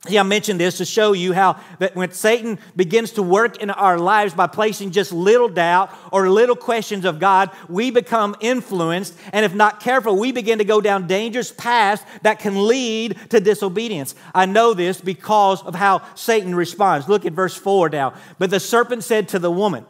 See, 0.07 0.17
I 0.17 0.23
mentioned 0.23 0.59
this 0.59 0.77
to 0.77 0.85
show 0.85 1.13
you 1.13 1.31
how 1.31 1.59
that 1.77 1.95
when 1.95 2.11
Satan 2.11 2.57
begins 2.75 3.11
to 3.11 3.23
work 3.23 3.61
in 3.61 3.69
our 3.69 3.99
lives 3.99 4.33
by 4.33 4.47
placing 4.47 4.89
just 4.89 5.11
little 5.11 5.47
doubt 5.47 5.93
or 6.11 6.27
little 6.27 6.55
questions 6.55 7.05
of 7.05 7.19
God, 7.19 7.51
we 7.69 7.91
become 7.91 8.35
influenced. 8.39 9.15
And 9.31 9.45
if 9.45 9.53
not 9.53 9.79
careful, 9.79 10.17
we 10.17 10.31
begin 10.31 10.57
to 10.57 10.65
go 10.65 10.81
down 10.81 11.05
dangerous 11.05 11.51
paths 11.51 12.03
that 12.23 12.39
can 12.39 12.65
lead 12.67 13.15
to 13.29 13.39
disobedience. 13.39 14.15
I 14.33 14.47
know 14.47 14.73
this 14.73 14.99
because 14.99 15.61
of 15.61 15.75
how 15.75 16.01
Satan 16.15 16.55
responds. 16.55 17.07
Look 17.07 17.27
at 17.27 17.33
verse 17.33 17.55
4 17.55 17.89
now. 17.89 18.15
But 18.39 18.49
the 18.49 18.59
serpent 18.59 19.03
said 19.03 19.27
to 19.29 19.39
the 19.39 19.51
woman, 19.51 19.85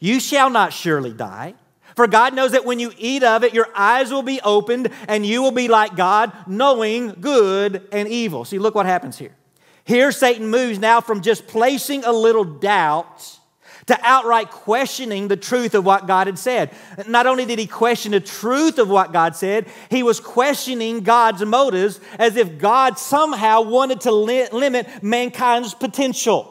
You 0.00 0.18
shall 0.18 0.50
not 0.50 0.72
surely 0.72 1.12
die. 1.12 1.54
For 1.94 2.08
God 2.08 2.34
knows 2.34 2.50
that 2.50 2.64
when 2.64 2.80
you 2.80 2.90
eat 2.98 3.22
of 3.22 3.44
it, 3.44 3.54
your 3.54 3.68
eyes 3.76 4.10
will 4.10 4.24
be 4.24 4.40
opened 4.40 4.90
and 5.06 5.24
you 5.24 5.42
will 5.42 5.52
be 5.52 5.68
like 5.68 5.94
God, 5.94 6.32
knowing 6.48 7.12
good 7.20 7.86
and 7.92 8.08
evil. 8.08 8.44
See, 8.44 8.58
look 8.58 8.74
what 8.74 8.86
happens 8.86 9.16
here. 9.16 9.36
Here, 9.84 10.12
Satan 10.12 10.48
moves 10.48 10.78
now 10.78 11.00
from 11.00 11.20
just 11.20 11.46
placing 11.46 12.04
a 12.04 12.12
little 12.12 12.44
doubt 12.44 13.38
to 13.86 13.98
outright 14.02 14.50
questioning 14.50 15.28
the 15.28 15.36
truth 15.36 15.74
of 15.74 15.84
what 15.84 16.06
God 16.06 16.26
had 16.26 16.38
said. 16.38 16.70
Not 17.06 17.26
only 17.26 17.44
did 17.44 17.58
he 17.58 17.66
question 17.66 18.12
the 18.12 18.20
truth 18.20 18.78
of 18.78 18.88
what 18.88 19.12
God 19.12 19.36
said, 19.36 19.66
he 19.90 20.02
was 20.02 20.20
questioning 20.20 21.00
God's 21.00 21.44
motives 21.44 22.00
as 22.18 22.36
if 22.36 22.58
God 22.58 22.98
somehow 22.98 23.60
wanted 23.60 24.00
to 24.02 24.12
li- 24.12 24.48
limit 24.52 24.88
mankind's 25.02 25.74
potential. 25.74 26.50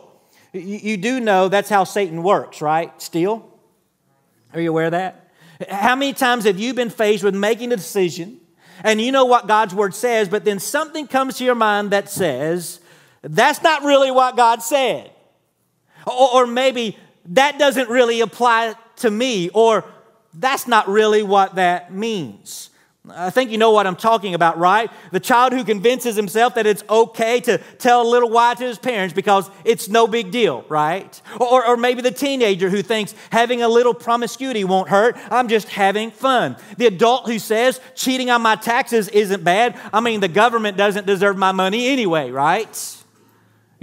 You, 0.52 0.62
you 0.62 0.98
do 0.98 1.20
know 1.20 1.48
that's 1.48 1.70
how 1.70 1.86
Satan 1.86 2.22
works, 2.22 2.62
right? 2.62 3.02
Still? 3.02 3.50
Are 4.54 4.62
you 4.62 4.70
aware 4.70 4.86
of 4.86 4.92
that? 4.92 5.32
How 5.70 5.96
many 5.96 6.14
times 6.14 6.46
have 6.46 6.60
you 6.60 6.76
been 6.76 6.92
faced 6.92 7.24
with 7.24 7.34
making 7.34 7.72
a 7.74 7.78
decision 7.78 8.40
and 8.84 9.02
you 9.02 9.12
know 9.12 9.26
what 9.26 9.48
God's 9.48 9.74
word 9.74 9.96
says, 9.96 10.30
but 10.30 10.46
then 10.46 10.60
something 10.60 11.08
comes 11.08 11.38
to 11.38 11.46
your 11.46 11.56
mind 11.56 11.92
that 11.92 12.10
says, 12.10 12.80
that's 13.24 13.64
not 13.64 13.84
really 13.84 14.12
what 14.12 14.38
God 14.38 14.62
said? 14.62 15.10
Or, 16.06 16.36
or 16.36 16.48
maybe 16.48 16.98
that 17.28 17.58
doesn't 17.58 17.90
really 17.90 18.22
apply 18.22 18.76
to 18.98 19.10
me, 19.10 19.50
or 19.50 19.86
that's 20.34 20.68
not 20.68 20.88
really 20.88 21.24
what 21.24 21.56
that 21.56 21.94
means. 21.94 22.70
I 23.10 23.32
think 23.32 23.52
you 23.52 23.58
know 23.58 23.72
what 23.72 23.86
I'm 23.86 23.98
talking 23.98 24.34
about, 24.34 24.58
right? 24.58 24.90
The 25.12 25.20
child 25.20 25.52
who 25.52 25.66
convinces 25.66 26.16
himself 26.16 26.56
that 26.56 26.66
it's 26.66 26.86
okay 26.90 27.42
to 27.42 27.58
tell 27.78 28.02
a 28.02 28.10
little 28.10 28.30
lie 28.30 28.54
to 28.54 28.64
his 28.64 28.78
parents 28.78 29.14
because 29.14 29.50
it's 29.66 29.90
no 29.90 30.08
big 30.08 30.32
deal, 30.32 30.64
right? 30.70 31.22
Or, 31.38 31.68
or 31.68 31.76
maybe 31.76 32.02
the 32.02 32.12
teenager 32.12 32.70
who 32.70 32.82
thinks 32.82 33.14
having 33.30 33.62
a 33.62 33.68
little 33.68 33.94
promiscuity 33.94 34.64
won't 34.64 34.88
hurt. 34.88 35.18
I'm 35.30 35.50
just 35.50 35.68
having 35.68 36.12
fun. 36.12 36.56
The 36.78 36.86
adult 36.86 37.28
who 37.28 37.40
says 37.40 37.82
cheating 37.94 38.30
on 38.30 38.42
my 38.42 38.56
taxes 38.56 39.10
isn't 39.10 39.44
bad. 39.44 39.78
I 39.92 40.00
mean, 40.00 40.22
the 40.22 40.30
government 40.30 40.78
doesn't 40.78 41.06
deserve 41.06 41.38
my 41.38 41.52
money 41.52 41.88
anyway, 41.88 42.32
right? 42.32 43.03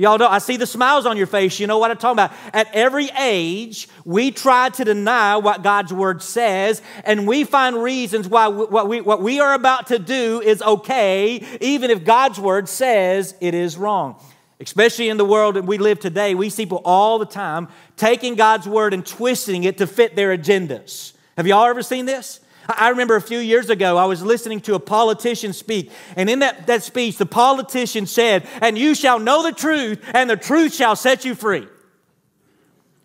Y'all 0.00 0.16
know, 0.16 0.28
I 0.28 0.38
see 0.38 0.56
the 0.56 0.66
smiles 0.66 1.04
on 1.04 1.18
your 1.18 1.26
face. 1.26 1.60
You 1.60 1.66
know 1.66 1.76
what 1.76 1.90
I'm 1.90 1.98
talking 1.98 2.12
about. 2.12 2.32
At 2.54 2.74
every 2.74 3.10
age, 3.18 3.86
we 4.06 4.30
try 4.30 4.70
to 4.70 4.82
deny 4.82 5.36
what 5.36 5.62
God's 5.62 5.92
word 5.92 6.22
says, 6.22 6.80
and 7.04 7.26
we 7.26 7.44
find 7.44 7.82
reasons 7.82 8.26
why 8.26 8.48
what 8.48 8.88
we, 8.88 9.02
what 9.02 9.20
we 9.20 9.40
are 9.40 9.52
about 9.52 9.88
to 9.88 9.98
do 9.98 10.40
is 10.40 10.62
okay, 10.62 11.44
even 11.60 11.90
if 11.90 12.02
God's 12.02 12.40
word 12.40 12.66
says 12.66 13.34
it 13.42 13.52
is 13.52 13.76
wrong. 13.76 14.18
Especially 14.58 15.10
in 15.10 15.18
the 15.18 15.24
world 15.24 15.56
that 15.56 15.66
we 15.66 15.76
live 15.76 16.00
today, 16.00 16.34
we 16.34 16.48
see 16.48 16.64
people 16.64 16.80
all 16.82 17.18
the 17.18 17.26
time 17.26 17.68
taking 17.98 18.36
God's 18.36 18.66
word 18.66 18.94
and 18.94 19.04
twisting 19.04 19.64
it 19.64 19.76
to 19.78 19.86
fit 19.86 20.16
their 20.16 20.34
agendas. 20.34 21.12
Have 21.36 21.46
y'all 21.46 21.66
ever 21.66 21.82
seen 21.82 22.06
this? 22.06 22.40
I 22.78 22.88
remember 22.90 23.16
a 23.16 23.22
few 23.22 23.38
years 23.38 23.70
ago, 23.70 23.96
I 23.96 24.04
was 24.04 24.22
listening 24.22 24.60
to 24.62 24.74
a 24.74 24.80
politician 24.80 25.52
speak, 25.52 25.90
and 26.16 26.28
in 26.28 26.40
that, 26.40 26.66
that 26.66 26.82
speech, 26.82 27.16
the 27.16 27.26
politician 27.26 28.06
said, 28.06 28.46
And 28.60 28.76
you 28.78 28.94
shall 28.94 29.18
know 29.18 29.42
the 29.42 29.52
truth, 29.52 30.02
and 30.14 30.28
the 30.28 30.36
truth 30.36 30.74
shall 30.74 30.96
set 30.96 31.24
you 31.24 31.34
free. 31.34 31.66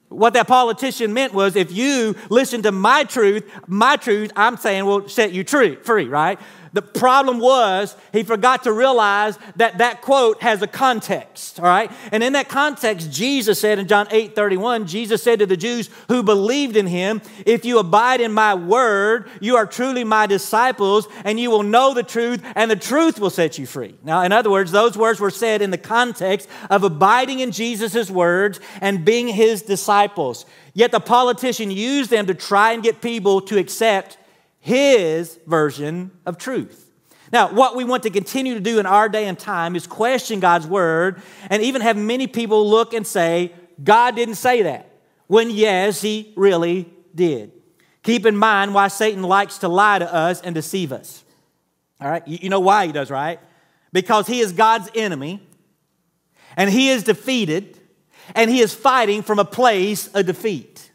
What 0.10 0.34
that 0.34 0.48
politician 0.48 1.14
meant 1.14 1.34
was 1.34 1.56
if 1.56 1.72
you 1.72 2.16
listen 2.30 2.62
to 2.64 2.72
my 2.72 3.04
truth, 3.04 3.44
my 3.68 3.98
truth, 3.98 4.32
I'm 4.36 4.56
saying 4.56 4.86
will 4.86 5.10
set 5.10 5.34
you 5.34 5.44
free, 5.44 6.06
right? 6.06 6.40
The 6.76 6.82
problem 6.82 7.40
was 7.40 7.96
he 8.12 8.24
forgot 8.24 8.64
to 8.64 8.74
realize 8.74 9.40
that 9.56 9.78
that 9.78 10.02
quote 10.02 10.42
has 10.42 10.62
a 10.62 10.68
context, 10.68 11.58
all 11.58 11.66
right? 11.66 11.90
And 12.12 12.22
in 12.22 12.34
that 12.34 12.50
context, 12.50 13.10
Jesus 13.10 13.62
said 13.62 13.80
in 13.80 13.88
John 13.88 14.08
8 14.12 14.36
31, 14.36 14.86
Jesus 14.86 15.24
said 15.24 15.40
to 15.40 15.46
the 15.46 15.56
Jews 15.56 15.90
who 16.10 16.22
believed 16.22 16.76
in 16.76 16.86
him, 16.86 17.22
If 17.46 17.64
you 17.64 17.80
abide 17.80 18.20
in 18.20 18.34
my 18.34 18.56
word, 18.56 19.30
you 19.40 19.56
are 19.56 19.66
truly 19.66 20.04
my 20.04 20.28
disciples, 20.28 21.08
and 21.24 21.40
you 21.40 21.50
will 21.50 21.64
know 21.64 21.94
the 21.94 22.04
truth, 22.04 22.44
and 22.56 22.70
the 22.70 22.76
truth 22.76 23.22
will 23.22 23.30
set 23.30 23.58
you 23.58 23.66
free. 23.66 23.96
Now, 24.04 24.24
in 24.24 24.34
other 24.34 24.52
words, 24.52 24.74
those 24.74 24.98
words 24.98 25.22
were 25.22 25.32
said 25.32 25.62
in 25.62 25.72
the 25.72 25.78
context 25.78 26.50
of 26.70 26.84
abiding 26.84 27.40
in 27.40 27.54
Jesus' 27.54 28.12
words 28.12 28.60
and 28.82 29.06
being 29.06 29.30
his 29.30 29.62
disciples. 29.62 30.46
Yet 30.74 30.92
the 30.92 31.00
politician 31.00 31.72
used 31.72 32.10
them 32.10 32.26
to 32.26 32.34
try 32.34 32.74
and 32.74 32.84
get 32.84 33.00
people 33.00 33.40
to 33.44 33.58
accept 33.58 34.18
his 34.66 35.38
version 35.46 36.10
of 36.26 36.40
truth. 36.40 36.92
Now, 37.32 37.54
what 37.54 37.76
we 37.76 37.84
want 37.84 38.02
to 38.02 38.10
continue 38.10 38.56
to 38.56 38.60
do 38.60 38.80
in 38.80 38.88
our 38.88 39.08
day 39.08 39.28
and 39.28 39.38
time 39.38 39.76
is 39.76 39.86
question 39.86 40.40
God's 40.40 40.66
word 40.66 41.22
and 41.52 41.62
even 41.62 41.84
have 41.84 41.96
many 41.96 42.26
people 42.26 42.68
look 42.68 42.96
and 42.96 43.06
say, 43.06 43.54
God 43.84 44.16
didn't 44.16 44.36
say 44.36 44.64
that, 44.64 44.90
when 45.28 45.52
yes, 45.52 46.02
he 46.02 46.34
really 46.36 46.92
did. 47.14 47.52
Keep 48.02 48.26
in 48.26 48.36
mind 48.36 48.74
why 48.74 48.88
Satan 48.88 49.22
likes 49.22 49.60
to 49.60 49.68
lie 49.68 50.00
to 50.00 50.12
us 50.12 50.42
and 50.42 50.56
deceive 50.56 50.92
us. 50.92 51.24
All 52.02 52.10
right, 52.10 52.28
you 52.28 52.50
know 52.50 52.60
why 52.60 52.88
he 52.88 52.92
does, 52.92 53.12
right? 53.12 53.40
Because 53.94 54.26
he 54.26 54.40
is 54.40 54.52
God's 54.52 54.90
enemy 54.96 55.48
and 56.58 56.72
he 56.72 56.90
is 56.90 57.04
defeated 57.04 57.80
and 58.34 58.50
he 58.50 58.62
is 58.62 58.74
fighting 58.74 59.22
from 59.22 59.38
a 59.38 59.46
place 59.46 60.08
of 60.08 60.26
defeat. 60.26 60.90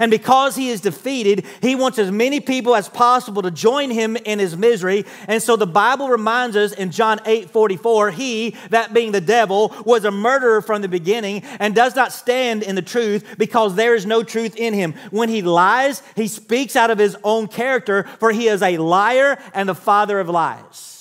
And 0.00 0.10
because 0.10 0.56
he 0.56 0.70
is 0.70 0.80
defeated, 0.80 1.44
he 1.60 1.74
wants 1.74 1.98
as 1.98 2.10
many 2.10 2.40
people 2.40 2.74
as 2.74 2.88
possible 2.88 3.42
to 3.42 3.50
join 3.50 3.90
him 3.90 4.16
in 4.16 4.38
his 4.38 4.56
misery. 4.56 5.04
And 5.28 5.42
so 5.42 5.56
the 5.56 5.66
Bible 5.66 6.08
reminds 6.08 6.56
us 6.56 6.72
in 6.72 6.90
John 6.90 7.20
8 7.24 7.50
44, 7.50 8.10
he, 8.10 8.56
that 8.70 8.92
being 8.92 9.12
the 9.12 9.20
devil, 9.20 9.74
was 9.84 10.04
a 10.04 10.10
murderer 10.10 10.62
from 10.62 10.82
the 10.82 10.88
beginning 10.88 11.42
and 11.58 11.74
does 11.74 11.96
not 11.96 12.12
stand 12.12 12.62
in 12.62 12.74
the 12.74 12.82
truth 12.82 13.36
because 13.38 13.74
there 13.74 13.94
is 13.94 14.06
no 14.06 14.22
truth 14.22 14.56
in 14.56 14.74
him. 14.74 14.94
When 15.10 15.28
he 15.28 15.42
lies, 15.42 16.02
he 16.16 16.28
speaks 16.28 16.76
out 16.76 16.90
of 16.90 16.98
his 16.98 17.16
own 17.24 17.48
character, 17.48 18.04
for 18.18 18.30
he 18.30 18.48
is 18.48 18.62
a 18.62 18.78
liar 18.78 19.38
and 19.52 19.68
the 19.68 19.74
father 19.74 20.18
of 20.20 20.28
lies. 20.28 20.93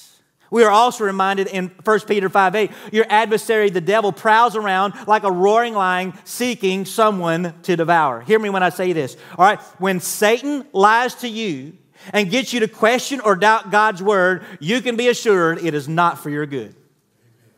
We 0.54 0.64
are 0.64 0.70
also 0.70 1.04
reminded 1.04 1.48
in 1.48 1.72
1 1.84 2.00
Peter 2.02 2.30
5 2.30 2.54
8, 2.54 2.72
your 2.92 3.08
adversary, 3.10 3.72
the 3.72 3.82
devil, 3.82 4.12
prowls 4.12 4.56
around 4.56 4.94
like 5.08 5.24
a 5.24 5.32
roaring 5.32 5.74
lion 5.74 6.14
seeking 6.26 6.86
someone 6.86 7.56
to 7.64 7.76
devour. 7.76 8.22
Hear 8.22 8.38
me 8.38 8.52
when 8.52 8.62
I 8.62 8.70
say 8.70 8.94
this. 8.94 9.18
All 9.36 9.46
right, 9.46 9.60
when 9.80 10.00
Satan 10.00 10.64
lies 10.72 11.16
to 11.16 11.28
you 11.28 11.76
and 12.14 12.30
gets 12.30 12.54
you 12.54 12.60
to 12.60 12.68
question 12.68 13.20
or 13.22 13.36
doubt 13.36 13.72
God's 13.72 14.04
word, 14.04 14.46
you 14.60 14.82
can 14.82 14.96
be 14.96 15.08
assured 15.08 15.58
it 15.58 15.74
is 15.74 15.88
not 15.88 16.20
for 16.20 16.30
your 16.30 16.46
good. 16.46 16.76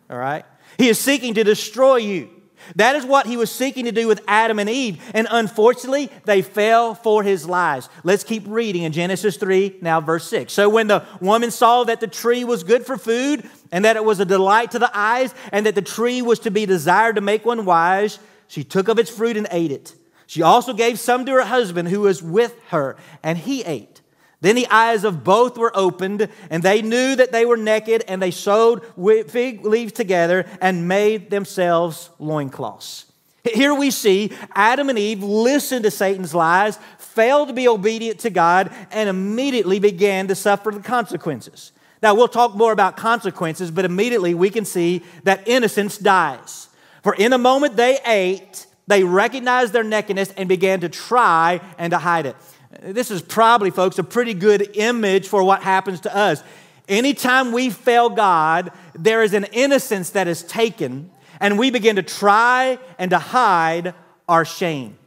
All 0.10 0.18
right? 0.18 0.46
He 0.78 0.88
is 0.88 0.98
seeking 0.98 1.34
to 1.34 1.44
destroy 1.44 1.98
you. 1.98 2.30
That 2.76 2.96
is 2.96 3.06
what 3.06 3.26
he 3.26 3.38
was 3.38 3.52
seeking 3.52 3.86
to 3.86 3.92
do 3.92 4.08
with 4.08 4.22
Adam 4.28 4.60
and 4.60 4.70
Eve. 4.70 5.02
And 5.14 5.28
unfortunately, 5.30 6.10
they 6.26 6.42
fell 6.42 6.96
for 6.96 7.24
his 7.24 7.48
lies. 7.48 7.90
Let's 8.04 8.24
keep 8.24 8.44
reading 8.48 8.84
in 8.84 8.92
Genesis 8.92 9.38
3, 9.38 9.78
now 9.82 10.02
verse 10.02 10.28
6. 10.30 10.52
So 10.52 10.70
when 10.70 10.88
the 10.88 11.06
woman 11.22 11.52
saw 11.52 11.84
that 11.86 12.00
the 12.00 12.08
tree 12.08 12.44
was 12.44 12.64
good 12.64 12.86
for 12.86 12.98
food, 12.98 13.50
and 13.72 13.86
that 13.86 13.96
it 13.96 14.06
was 14.06 14.20
a 14.20 14.26
delight 14.26 14.72
to 14.72 14.80
the 14.80 14.92
eyes, 14.94 15.34
and 15.52 15.66
that 15.66 15.76
the 15.76 15.82
tree 15.82 16.22
was 16.22 16.40
to 16.40 16.52
be 16.52 16.66
desired 16.66 17.16
to 17.16 17.22
make 17.22 17.46
one 17.46 17.66
wise, 17.66 18.20
she 18.48 18.64
took 18.64 18.88
of 18.88 19.00
its 19.00 19.10
fruit 19.10 19.38
and 19.38 19.48
ate 19.52 19.72
it. 19.72 19.96
She 20.28 20.42
also 20.42 20.74
gave 20.74 21.00
some 21.00 21.26
to 21.26 21.32
her 21.34 21.46
husband 21.46 21.90
who 21.90 22.02
was 22.02 22.22
with 22.22 22.56
her, 22.70 22.98
and 23.22 23.38
he 23.38 23.64
ate. 23.64 23.95
Then 24.42 24.56
the 24.56 24.68
eyes 24.68 25.04
of 25.04 25.24
both 25.24 25.58
were 25.58 25.76
opened, 25.76 26.30
and 26.50 26.62
they 26.62 26.82
knew 26.82 27.16
that 27.16 27.32
they 27.32 27.46
were 27.46 27.58
naked, 27.58 28.04
and 28.08 28.22
they 28.22 28.32
sewed 28.32 28.82
fig 29.28 29.66
leaves 29.66 29.94
together 29.94 30.46
and 30.62 30.88
made 30.88 31.30
themselves 31.30 32.10
loincloths. 32.20 33.06
Here 33.44 33.74
we 33.74 33.92
see 33.92 34.32
Adam 34.54 34.90
and 34.90 34.98
Eve 34.98 35.22
listened 35.24 35.84
to 35.84 35.92
Satan's 35.92 36.34
lies, 36.34 36.80
failed 36.98 37.48
to 37.50 37.54
be 37.54 37.68
obedient 37.68 38.20
to 38.22 38.30
God, 38.30 38.72
and 38.92 39.08
immediately 39.08 39.80
began 39.80 40.28
to 40.28 40.36
suffer 40.36 40.72
the 40.72 40.80
consequences. 40.80 41.72
Now, 42.02 42.14
we'll 42.14 42.28
talk 42.28 42.56
more 42.56 42.72
about 42.72 42.98
consequences, 42.98 43.72
but 43.72 43.86
immediately 43.86 44.34
we 44.34 44.50
can 44.50 44.66
see 44.66 45.04
that 45.24 45.48
innocence 45.48 45.98
dies. 45.98 46.70
For 47.04 47.16
in 47.16 47.32
the 47.32 47.38
moment 47.38 47.76
they 47.78 48.00
ate, 48.06 48.66
they 48.88 49.04
recognized 49.04 49.74
their 49.74 49.84
nakedness 49.84 50.32
and 50.32 50.50
began 50.50 50.82
to 50.82 50.90
try 50.90 51.62
and 51.78 51.92
to 51.92 51.98
hide 51.98 52.26
it. 52.26 52.36
This 52.82 53.12
is 53.12 53.22
probably, 53.22 53.72
folks, 53.72 53.98
a 54.00 54.04
pretty 54.04 54.34
good 54.34 54.76
image 54.76 55.28
for 55.28 55.44
what 55.44 55.64
happens 55.64 56.02
to 56.02 56.16
us. 56.16 56.44
Anytime 56.88 57.52
we 57.52 57.70
fail 57.70 58.10
God, 58.10 58.72
there 58.94 59.24
is 59.24 59.34
an 59.34 59.46
innocence 59.46 60.12
that 60.12 60.28
is 60.28 60.44
taken, 60.44 61.10
and 61.40 61.58
we 61.58 61.72
begin 61.72 61.96
to 61.96 62.04
try 62.04 62.78
and 63.00 63.10
to 63.12 63.20
hide 63.20 63.94
our 64.28 64.46
shame. 64.46 64.98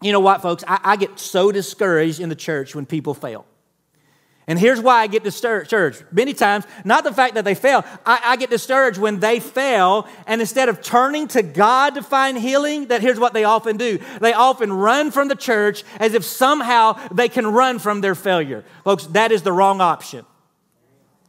You 0.00 0.12
know 0.12 0.20
what, 0.20 0.40
folks? 0.40 0.64
I, 0.66 0.80
I 0.82 0.96
get 0.96 1.18
so 1.18 1.52
discouraged 1.52 2.20
in 2.20 2.28
the 2.30 2.34
church 2.34 2.74
when 2.74 2.86
people 2.86 3.12
fail. 3.12 3.44
And 4.50 4.58
here's 4.58 4.80
why 4.80 5.02
I 5.02 5.06
get 5.06 5.22
discouraged. 5.22 6.04
Many 6.10 6.34
times, 6.34 6.64
not 6.84 7.04
the 7.04 7.14
fact 7.14 7.34
that 7.34 7.44
they 7.44 7.54
fail, 7.54 7.84
I, 8.04 8.20
I, 8.24 8.36
get 8.36 8.50
discouraged 8.50 8.98
when 8.98 9.20
they 9.20 9.38
fail, 9.38 10.08
and 10.26 10.40
instead 10.40 10.68
of 10.68 10.82
turning 10.82 11.28
to 11.28 11.42
God 11.42 11.94
to 11.94 12.02
find 12.02 12.36
healing, 12.36 12.88
that 12.88 13.00
here's 13.00 13.20
what 13.20 13.32
they 13.32 13.44
often 13.44 13.76
do. 13.76 14.00
They 14.20 14.32
often 14.32 14.72
run 14.72 15.12
from 15.12 15.28
the 15.28 15.36
church 15.36 15.84
as 16.00 16.14
if 16.14 16.24
somehow 16.24 16.98
they 17.14 17.28
can 17.28 17.46
run 17.46 17.78
from 17.78 18.00
their 18.00 18.16
failure. 18.16 18.64
Folks, 18.82 19.06
that 19.06 19.30
is 19.30 19.42
the 19.42 19.52
wrong 19.52 19.80
option. 19.80 20.26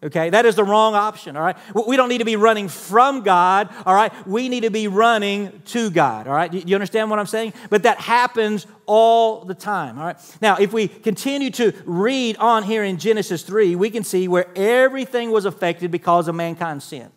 Okay, 0.04 0.32
that 0.32 0.48
is 0.48 0.56
the 0.56 0.64
wrong 0.64 0.96
option, 0.96 1.38
all 1.38 1.44
right? 1.44 1.56
We 1.76 1.96
don't 1.96 2.10
need 2.10 2.20
to 2.20 2.26
be 2.26 2.36
running 2.36 2.70
from 2.70 3.22
God, 3.22 3.70
all 3.86 3.94
right? 3.94 4.12
We 4.26 4.50
need 4.50 4.62
to 4.62 4.72
be 4.72 4.88
running 4.88 5.62
to 5.66 5.92
God, 5.92 6.28
all 6.28 6.34
right? 6.34 6.52
Do 6.52 6.58
you 6.58 6.76
understand 6.76 7.12
what 7.12 7.20
I'm 7.20 7.28
saying? 7.28 7.54
But 7.70 7.84
that 7.84 8.00
happens 8.00 8.66
all 8.88 9.46
the 9.46 9.54
time, 9.54 10.00
all 10.00 10.06
right? 10.06 10.38
Now, 10.42 10.58
if 10.58 10.74
we 10.74 10.88
continue 10.88 11.52
to 11.52 11.74
read 11.86 12.38
on 12.38 12.64
here 12.64 12.84
in 12.84 12.98
Genesis 12.98 13.44
3, 13.44 13.76
we 13.76 13.92
can 13.92 14.04
see 14.04 14.28
where 14.28 14.48
everything 14.56 15.30
was 15.30 15.46
affected 15.46 15.92
because 15.92 16.28
of 16.28 16.34
mankind's 16.34 16.86
sin. 16.86 17.12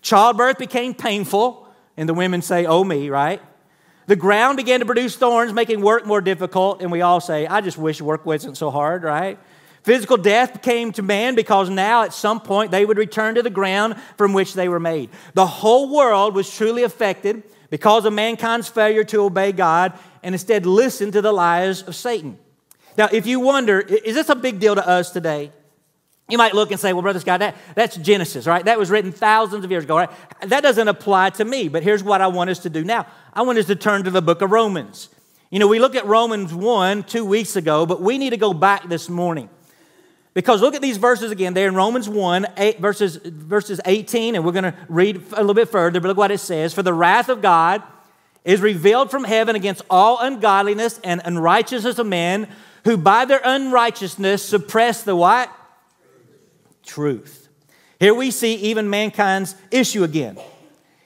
Childbirth 0.00 0.56
became 0.56 0.94
painful, 0.94 1.68
and 1.94 2.08
the 2.08 2.14
women 2.14 2.40
say, 2.40 2.64
Oh, 2.64 2.84
me, 2.84 3.10
right? 3.10 3.42
The 4.06 4.16
ground 4.16 4.56
began 4.56 4.80
to 4.80 4.86
produce 4.86 5.16
thorns, 5.16 5.52
making 5.52 5.82
work 5.82 6.06
more 6.06 6.22
difficult, 6.22 6.80
and 6.80 6.90
we 6.90 7.02
all 7.02 7.20
say, 7.20 7.46
I 7.46 7.60
just 7.60 7.76
wish 7.76 8.00
work 8.00 8.24
wasn't 8.24 8.56
so 8.56 8.70
hard, 8.70 9.02
right? 9.02 9.38
Physical 9.84 10.16
death 10.16 10.62
came 10.62 10.92
to 10.92 11.02
man 11.02 11.34
because 11.34 11.68
now 11.68 12.04
at 12.04 12.14
some 12.14 12.40
point 12.40 12.70
they 12.70 12.86
would 12.86 12.96
return 12.96 13.34
to 13.34 13.42
the 13.42 13.50
ground 13.50 13.96
from 14.16 14.32
which 14.32 14.54
they 14.54 14.66
were 14.66 14.80
made. 14.80 15.10
The 15.34 15.46
whole 15.46 15.94
world 15.94 16.34
was 16.34 16.50
truly 16.50 16.84
affected 16.84 17.42
because 17.68 18.06
of 18.06 18.14
mankind's 18.14 18.66
failure 18.66 19.04
to 19.04 19.24
obey 19.24 19.52
God 19.52 19.92
and 20.22 20.34
instead 20.34 20.64
listen 20.64 21.12
to 21.12 21.20
the 21.20 21.32
lies 21.32 21.82
of 21.82 21.94
Satan. 21.94 22.38
Now, 22.96 23.10
if 23.12 23.26
you 23.26 23.40
wonder, 23.40 23.78
is 23.78 24.14
this 24.14 24.30
a 24.30 24.34
big 24.34 24.58
deal 24.58 24.74
to 24.74 24.88
us 24.88 25.10
today? 25.10 25.52
You 26.30 26.38
might 26.38 26.54
look 26.54 26.70
and 26.70 26.80
say, 26.80 26.94
well, 26.94 27.02
Brother 27.02 27.20
Scott, 27.20 27.40
that, 27.40 27.54
that's 27.74 27.98
Genesis, 27.98 28.46
right? 28.46 28.64
That 28.64 28.78
was 28.78 28.90
written 28.90 29.12
thousands 29.12 29.66
of 29.66 29.70
years 29.70 29.84
ago, 29.84 29.98
right? 29.98 30.10
That 30.46 30.62
doesn't 30.62 30.88
apply 30.88 31.30
to 31.30 31.44
me, 31.44 31.68
but 31.68 31.82
here's 31.82 32.02
what 32.02 32.22
I 32.22 32.28
want 32.28 32.48
us 32.48 32.60
to 32.60 32.70
do 32.70 32.84
now. 32.84 33.06
I 33.34 33.42
want 33.42 33.58
us 33.58 33.66
to 33.66 33.76
turn 33.76 34.04
to 34.04 34.10
the 34.10 34.22
book 34.22 34.40
of 34.40 34.50
Romans. 34.50 35.10
You 35.50 35.58
know, 35.58 35.68
we 35.68 35.78
looked 35.78 35.96
at 35.96 36.06
Romans 36.06 36.54
1 36.54 37.02
two 37.02 37.26
weeks 37.26 37.54
ago, 37.54 37.84
but 37.84 38.00
we 38.00 38.16
need 38.16 38.30
to 38.30 38.38
go 38.38 38.54
back 38.54 38.88
this 38.88 39.10
morning. 39.10 39.50
Because 40.34 40.60
look 40.60 40.74
at 40.74 40.82
these 40.82 40.96
verses 40.96 41.30
again. 41.30 41.54
They're 41.54 41.68
in 41.68 41.76
Romans 41.76 42.08
1, 42.08 42.46
8, 42.56 42.80
verses, 42.80 43.16
verses 43.16 43.80
18, 43.84 44.34
and 44.34 44.44
we're 44.44 44.52
going 44.52 44.64
to 44.64 44.74
read 44.88 45.22
a 45.32 45.40
little 45.40 45.54
bit 45.54 45.68
further, 45.68 46.00
but 46.00 46.08
look 46.08 46.16
what 46.16 46.32
it 46.32 46.38
says. 46.38 46.74
For 46.74 46.82
the 46.82 46.92
wrath 46.92 47.28
of 47.28 47.40
God 47.40 47.82
is 48.44 48.60
revealed 48.60 49.12
from 49.12 49.22
heaven 49.22 49.54
against 49.54 49.82
all 49.88 50.18
ungodliness 50.18 50.98
and 51.04 51.22
unrighteousness 51.24 51.98
of 52.00 52.06
men 52.06 52.48
who 52.84 52.96
by 52.96 53.24
their 53.24 53.40
unrighteousness 53.42 54.44
suppress 54.44 55.04
the 55.04 55.16
what? 55.16 55.50
Truth. 56.84 57.48
Here 58.00 58.12
we 58.12 58.30
see 58.30 58.56
even 58.56 58.90
mankind's 58.90 59.54
issue 59.70 60.04
again. 60.04 60.36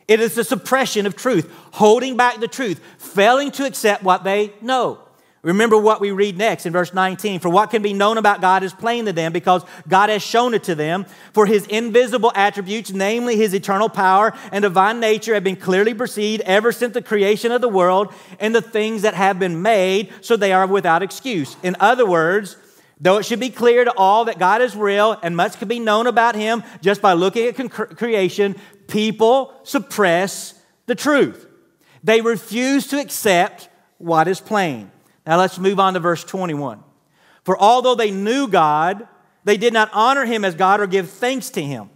It 0.09 0.21
is 0.21 0.35
the 0.35 0.43
suppression 0.43 1.05
of 1.07 1.15
truth, 1.15 1.53
holding 1.73 2.17
back 2.17 2.41
the 2.41 2.49
truth, 2.49 2.81
failing 2.97 3.51
to 3.53 3.67
accept 3.67 4.03
what 4.03 4.25
they 4.25 4.55
know. 4.63 5.01
Remember 5.49 5.79
what 5.79 6.03
we 6.03 6.11
read 6.11 6.37
next 6.37 6.67
in 6.67 6.75
verse 6.75 6.93
19. 6.93 7.41
For 7.41 7.49
what 7.49 7.71
can 7.71 7.81
be 7.81 7.95
known 7.95 8.19
about 8.19 8.43
God 8.43 8.63
is 8.63 8.75
plain 8.75 9.07
to 9.07 9.15
them 9.15 9.33
because 9.33 9.65
God 9.89 10.11
has 10.11 10.23
shown 10.23 10.53
it 10.53 10.65
to 10.65 10.75
them. 10.75 11.07
For 11.33 11.47
his 11.47 11.67
invisible 11.69 12.33
attributes, 12.35 12.93
namely 12.93 13.35
his 13.35 13.55
eternal 13.55 13.89
power 13.89 14.35
and 14.53 14.61
divine 14.61 15.01
nature, 15.01 15.33
have 15.33 15.45
been 15.45 15.57
clearly 15.57 15.95
perceived 15.95 16.43
ever 16.43 16.71
since 16.71 16.93
the 16.93 17.01
creation 17.01 17.51
of 17.51 17.63
the 17.63 17.69
world 17.69 18.13
and 18.39 18.55
the 18.55 18.61
things 18.61 19.01
that 19.03 19.15
have 19.15 19.39
been 19.39 19.63
made, 19.63 20.13
so 20.21 20.37
they 20.37 20.53
are 20.53 20.67
without 20.67 21.03
excuse. 21.03 21.57
In 21.63 21.77
other 21.81 22.07
words, 22.07 22.57
Though 23.01 23.19
it 23.19 23.27
should 23.27 23.39
be 23.39 23.51
clear 23.51 23.85
to 23.85 23.93
all 23.97 24.25
that 24.25 24.41
God 24.41 24.61
is 24.61 24.75
real 24.75 25.17
and 25.23 25.37
much 25.37 25.57
can 25.61 25.69
be 25.69 25.79
known 25.79 26.09
about 26.09 26.35
him 26.35 26.65
just 26.81 27.01
by 27.01 27.13
looking 27.13 27.47
at 27.47 27.71
creation, 27.71 28.57
people 28.89 29.55
suppress 29.63 30.61
the 30.87 30.97
truth. 30.97 31.47
They 32.03 32.23
refuse 32.23 32.89
to 32.89 32.99
accept 32.99 33.69
what 33.99 34.27
is 34.27 34.41
plain. 34.41 34.91
Now 35.29 35.37
let's 35.37 35.59
move 35.59 35.79
on 35.79 35.93
to 35.93 36.01
verse 36.01 36.25
21. 36.25 36.83
For 37.45 37.57
although 37.59 37.95
they 37.95 38.11
knew 38.11 38.49
God, 38.49 39.07
they 39.45 39.59
did 39.59 39.75
not 39.75 39.91
honor 39.93 40.25
him 40.25 40.43
as 40.43 40.55
God 40.55 40.81
or 40.81 40.87
give 40.87 41.11
thanks 41.11 41.51
to 41.51 41.63
him. 41.63 41.91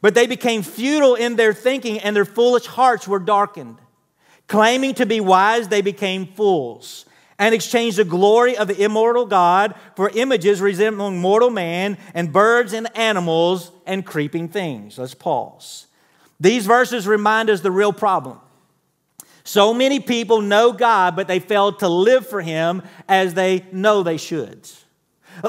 But 0.00 0.16
they 0.16 0.26
became 0.26 0.62
futile 0.62 1.14
in 1.14 1.36
their 1.36 1.54
thinking, 1.54 2.00
and 2.00 2.16
their 2.16 2.24
foolish 2.24 2.66
hearts 2.66 3.06
were 3.06 3.20
darkened. 3.20 3.78
Claiming 4.48 4.94
to 4.94 5.06
be 5.06 5.20
wise, 5.20 5.68
they 5.68 5.80
became 5.80 6.26
fools 6.26 7.06
and 7.38 7.54
exchanged 7.54 7.98
the 7.98 8.04
glory 8.04 8.56
of 8.56 8.66
the 8.66 8.82
immortal 8.82 9.26
God 9.26 9.76
for 9.94 10.10
images 10.10 10.60
resembling 10.60 11.20
mortal 11.20 11.50
man 11.50 11.98
and 12.14 12.32
birds 12.32 12.72
and 12.72 12.94
animals 12.96 13.70
and 13.86 14.04
creeping 14.04 14.48
things. 14.48 14.98
Let's 14.98 15.14
pause. 15.14 15.86
These 16.40 16.66
verses 16.66 17.06
remind 17.06 17.48
us 17.48 17.60
the 17.60 17.70
real 17.70 17.92
problem. 17.92 18.40
So 19.44 19.74
many 19.74 20.00
people 20.00 20.40
know 20.40 20.72
God, 20.72 21.16
but 21.16 21.28
they 21.28 21.40
fail 21.40 21.72
to 21.74 21.88
live 21.88 22.26
for 22.26 22.40
Him 22.40 22.82
as 23.08 23.34
they 23.34 23.64
know 23.72 24.02
they 24.02 24.16
should. 24.16 24.68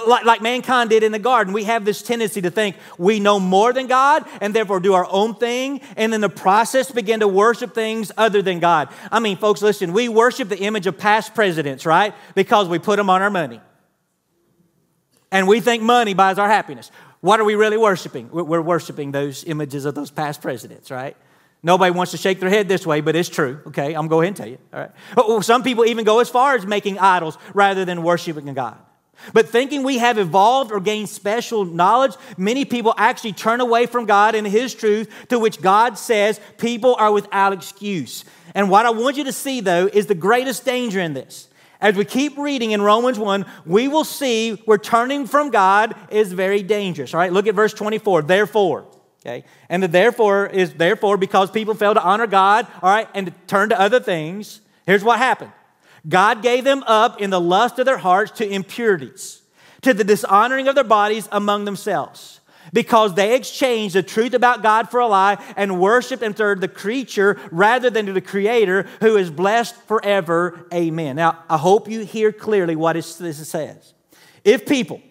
Like, 0.07 0.25
like, 0.25 0.41
mankind 0.41 0.89
did 0.89 1.03
in 1.03 1.11
the 1.11 1.19
garden, 1.19 1.53
we 1.53 1.65
have 1.65 1.83
this 1.85 2.01
tendency 2.01 2.41
to 2.41 2.49
think 2.49 2.77
we 2.97 3.19
know 3.19 3.39
more 3.39 3.73
than 3.73 3.87
God 3.87 4.25
and 4.41 4.53
therefore 4.53 4.79
do 4.79 4.93
our 4.93 5.05
own 5.09 5.35
thing, 5.35 5.81
and 5.97 6.13
in 6.13 6.21
the 6.21 6.29
process 6.29 6.89
begin 6.89 7.19
to 7.19 7.27
worship 7.27 7.75
things 7.75 8.11
other 8.17 8.41
than 8.41 8.59
God. 8.59 8.89
I 9.11 9.19
mean, 9.19 9.37
folks, 9.37 9.61
listen, 9.61 9.93
we 9.93 10.07
worship 10.09 10.49
the 10.49 10.59
image 10.59 10.87
of 10.87 10.97
past 10.97 11.35
presidents, 11.35 11.85
right? 11.85 12.15
Because 12.33 12.69
we 12.69 12.79
put 12.79 12.95
them 12.95 13.09
on 13.09 13.21
our 13.21 13.29
money. 13.29 13.61
And 15.31 15.47
we 15.47 15.59
think 15.59 15.83
money 15.83 16.13
buys 16.13 16.39
our 16.39 16.47
happiness. 16.47 16.89
What 17.19 17.39
are 17.39 17.43
we 17.43 17.55
really 17.55 17.77
worshiping? 17.77 18.29
We're 18.31 18.61
worshiping 18.61 19.11
those 19.11 19.43
images 19.43 19.85
of 19.85 19.95
those 19.95 20.11
past 20.11 20.41
presidents, 20.41 20.91
right? 20.91 21.17
Nobody 21.65 21.91
wants 21.91 22.11
to 22.11 22.17
shake 22.17 22.41
their 22.41 22.49
head 22.49 22.67
this 22.67 22.85
way, 22.85 22.99
but 22.99 23.15
it's 23.15 23.29
true. 23.29 23.61
Okay, 23.67 23.93
I'm 23.95 24.07
going 24.07 24.09
to 24.09 24.09
go 24.09 24.21
ahead 24.21 24.27
and 24.27 24.37
tell 24.37 24.47
you. 24.47 24.57
All 24.73 24.79
right. 24.81 24.91
Oh, 25.15 25.23
oh, 25.27 25.39
some 25.39 25.63
people 25.63 25.85
even 25.85 26.03
go 26.03 26.19
as 26.19 26.29
far 26.29 26.55
as 26.55 26.65
making 26.65 26.99
idols 26.99 27.37
rather 27.53 27.85
than 27.85 28.03
worshiping 28.03 28.53
God. 28.53 28.77
But 29.31 29.47
thinking 29.47 29.83
we 29.83 29.99
have 29.99 30.17
evolved 30.17 30.73
or 30.73 30.81
gained 30.81 31.07
special 31.07 31.63
knowledge, 31.63 32.15
many 32.37 32.65
people 32.65 32.93
actually 32.97 33.31
turn 33.31 33.61
away 33.61 33.85
from 33.85 34.05
God 34.05 34.35
and 34.35 34.45
His 34.45 34.75
truth, 34.75 35.09
to 35.29 35.39
which 35.39 35.61
God 35.61 35.97
says 35.97 36.41
people 36.57 36.95
are 36.95 37.11
without 37.11 37.53
excuse. 37.53 38.25
And 38.53 38.69
what 38.69 38.85
I 38.85 38.89
want 38.89 39.15
you 39.15 39.23
to 39.23 39.31
see, 39.31 39.61
though, 39.61 39.87
is 39.91 40.07
the 40.07 40.15
greatest 40.15 40.65
danger 40.65 40.99
in 40.99 41.13
this. 41.13 41.47
As 41.79 41.95
we 41.95 42.03
keep 42.03 42.37
reading 42.37 42.71
in 42.71 42.81
Romans 42.81 43.17
1, 43.17 43.45
we 43.65 43.87
will 43.87 44.03
see 44.03 44.53
where 44.65 44.77
turning 44.77 45.27
from 45.27 45.49
God 45.49 45.95
is 46.11 46.33
very 46.33 46.63
dangerous. 46.63 47.13
All 47.13 47.19
right, 47.19 47.31
look 47.31 47.47
at 47.47 47.55
verse 47.55 47.73
24. 47.73 48.23
Therefore, 48.23 48.87
Okay? 49.25 49.45
And 49.69 49.81
the 49.81 49.87
therefore 49.87 50.47
is 50.47 50.73
therefore 50.73 51.17
because 51.17 51.49
people 51.49 51.73
fail 51.73 51.93
to 51.93 52.03
honor 52.03 52.27
God, 52.27 52.67
all 52.81 52.89
right, 52.89 53.07
and 53.13 53.27
to 53.27 53.33
turn 53.47 53.69
to 53.69 53.79
other 53.79 53.99
things. 53.99 54.59
Here's 54.85 55.03
what 55.03 55.17
happened 55.17 55.51
God 56.07 56.41
gave 56.41 56.65
them 56.65 56.83
up 56.85 57.21
in 57.21 57.29
the 57.29 57.39
lust 57.39 57.79
of 57.79 57.85
their 57.85 57.97
hearts 57.97 58.31
to 58.33 58.49
impurities, 58.49 59.41
to 59.81 59.93
the 59.93 60.03
dishonoring 60.03 60.67
of 60.67 60.75
their 60.75 60.83
bodies 60.83 61.29
among 61.31 61.63
themselves, 61.63 62.41
because 62.73 63.13
they 63.13 63.35
exchanged 63.35 63.95
the 63.95 64.03
truth 64.03 64.33
about 64.33 64.61
God 64.61 64.89
for 64.89 64.99
a 64.99 65.07
lie 65.07 65.41
and 65.55 65.79
worshiped 65.79 66.21
and 66.21 66.35
served 66.35 66.61
the 66.61 66.67
creature 66.67 67.39
rather 67.49 67.89
than 67.89 68.05
to 68.07 68.13
the 68.13 68.21
Creator 68.21 68.87
who 68.99 69.15
is 69.15 69.31
blessed 69.31 69.75
forever. 69.83 70.67
Amen. 70.73 71.15
Now, 71.15 71.43
I 71.49 71.57
hope 71.57 71.87
you 71.87 72.01
hear 72.01 72.33
clearly 72.33 72.75
what 72.75 72.95
this 72.95 73.47
says. 73.47 73.93
If 74.43 74.65
people, 74.65 75.01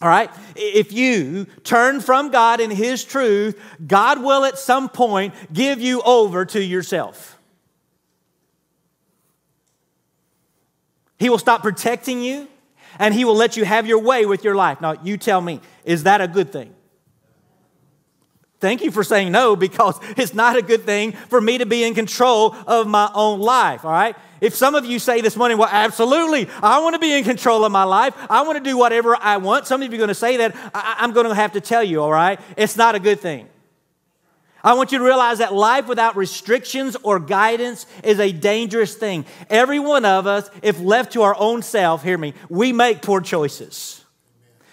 all 0.00 0.08
right? 0.08 0.30
If 0.56 0.92
you 0.92 1.46
turn 1.62 2.00
from 2.00 2.30
God 2.30 2.60
and 2.60 2.72
His 2.72 3.04
truth, 3.04 3.60
God 3.86 4.22
will 4.22 4.44
at 4.44 4.58
some 4.58 4.88
point 4.88 5.34
give 5.52 5.80
you 5.80 6.00
over 6.02 6.44
to 6.46 6.62
yourself. 6.62 7.38
He 11.18 11.28
will 11.28 11.38
stop 11.38 11.60
protecting 11.62 12.22
you 12.22 12.48
and 12.98 13.12
He 13.12 13.26
will 13.26 13.36
let 13.36 13.58
you 13.58 13.64
have 13.66 13.86
your 13.86 13.98
way 13.98 14.24
with 14.24 14.42
your 14.42 14.54
life. 14.54 14.80
Now, 14.80 14.94
you 15.02 15.18
tell 15.18 15.40
me, 15.40 15.60
is 15.84 16.04
that 16.04 16.22
a 16.22 16.28
good 16.28 16.50
thing? 16.50 16.74
Thank 18.58 18.82
you 18.82 18.90
for 18.90 19.04
saying 19.04 19.32
no 19.32 19.54
because 19.56 19.98
it's 20.16 20.34
not 20.34 20.56
a 20.56 20.62
good 20.62 20.84
thing 20.84 21.12
for 21.12 21.40
me 21.40 21.58
to 21.58 21.66
be 21.66 21.84
in 21.84 21.94
control 21.94 22.54
of 22.66 22.86
my 22.86 23.10
own 23.14 23.40
life, 23.40 23.84
all 23.84 23.92
right? 23.92 24.16
If 24.40 24.54
some 24.54 24.74
of 24.74 24.84
you 24.84 24.98
say 24.98 25.20
this 25.20 25.36
morning, 25.36 25.58
well, 25.58 25.68
absolutely, 25.70 26.48
I 26.62 26.80
want 26.80 26.94
to 26.94 26.98
be 26.98 27.12
in 27.12 27.24
control 27.24 27.64
of 27.64 27.72
my 27.72 27.84
life. 27.84 28.14
I 28.30 28.42
want 28.42 28.62
to 28.62 28.64
do 28.64 28.76
whatever 28.76 29.16
I 29.16 29.36
want. 29.36 29.66
Some 29.66 29.82
of 29.82 29.90
you 29.90 29.96
are 29.96 29.98
going 29.98 30.08
to 30.08 30.14
say 30.14 30.38
that. 30.38 30.56
I- 30.74 31.04
am 31.04 31.12
going 31.12 31.26
to 31.26 31.34
have 31.34 31.52
to 31.52 31.60
tell 31.60 31.84
you, 31.84 32.02
all 32.02 32.12
right? 32.12 32.40
It's 32.56 32.76
not 32.76 32.94
a 32.94 32.98
good 32.98 33.20
thing. 33.20 33.48
I 34.62 34.74
want 34.74 34.92
you 34.92 34.98
to 34.98 35.04
realize 35.04 35.38
that 35.38 35.54
life 35.54 35.86
without 35.88 36.16
restrictions 36.16 36.96
or 37.02 37.18
guidance 37.18 37.86
is 38.04 38.20
a 38.20 38.30
dangerous 38.30 38.94
thing. 38.94 39.24
Every 39.48 39.78
one 39.78 40.04
of 40.04 40.26
us, 40.26 40.50
if 40.62 40.78
left 40.80 41.14
to 41.14 41.22
our 41.22 41.34
own 41.38 41.62
self, 41.62 42.02
hear 42.02 42.18
me, 42.18 42.34
we 42.48 42.72
make 42.72 43.00
poor 43.00 43.20
choices. 43.20 44.04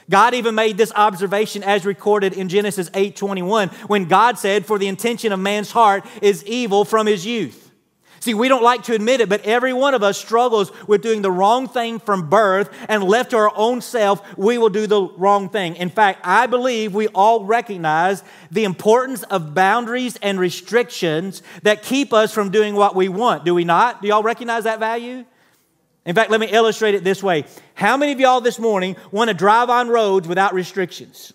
God 0.10 0.34
even 0.34 0.56
made 0.56 0.78
this 0.78 0.92
observation 0.96 1.64
as 1.64 1.86
recorded 1.86 2.34
in 2.34 2.48
Genesis 2.48 2.90
8:21 2.94 3.70
when 3.88 4.06
God 4.06 4.38
said, 4.38 4.66
"For 4.66 4.78
the 4.78 4.88
intention 4.88 5.32
of 5.34 5.40
man's 5.40 5.72
heart 5.72 6.06
is 6.22 6.44
evil 6.46 6.86
from 6.86 7.08
his 7.08 7.26
youth." 7.26 7.67
See, 8.20 8.34
we 8.34 8.48
don't 8.48 8.64
like 8.64 8.84
to 8.84 8.96
admit 8.96 9.22
it, 9.22 9.30
but 9.30 9.46
every 9.46 9.74
one 9.74 9.94
of 9.94 10.04
us 10.04 10.18
struggles 10.18 10.72
with 10.88 11.02
doing 11.02 11.22
the 11.22 11.32
wrong 11.32 11.68
thing 11.68 12.00
from 12.00 12.30
birth, 12.30 12.70
and 12.90 13.04
left 13.04 13.32
to 13.32 13.38
our 13.38 13.52
own 13.56 13.82
self, 13.82 14.22
we 14.38 14.58
will 14.58 14.70
do 14.70 14.88
the 14.88 15.02
wrong 15.02 15.50
thing. 15.50 15.76
In 15.76 15.90
fact, 15.90 16.22
I 16.24 16.48
believe 16.48 16.94
we 16.94 17.08
all 17.10 17.46
recognize 17.46 18.24
the 18.52 18.64
importance 18.64 19.24
of 19.24 19.54
boundaries 19.54 20.18
and 20.22 20.40
restrictions 20.40 21.44
that 21.64 21.84
keep 21.84 22.14
us 22.14 22.34
from 22.34 22.50
doing 22.50 22.76
what 22.76 22.96
we 22.96 23.10
want. 23.10 23.46
Do 23.46 23.54
we 23.54 23.64
not? 23.64 24.02
Do 24.02 24.08
y'all 24.08 24.24
recognize 24.24 24.64
that 24.64 24.80
value? 24.80 25.26
In 26.06 26.16
fact, 26.16 26.32
let 26.32 26.40
me 26.40 26.48
illustrate 26.48 26.96
it 26.96 27.04
this 27.04 27.22
way. 27.22 27.44
How 27.76 27.98
many 27.98 28.14
of 28.14 28.20
y'all 28.20 28.42
this 28.42 28.60
morning 28.60 28.96
want 29.12 29.30
to 29.30 29.34
drive 29.34 29.70
on 29.70 29.90
roads 29.90 30.28
without 30.28 30.54
restrictions? 30.54 31.34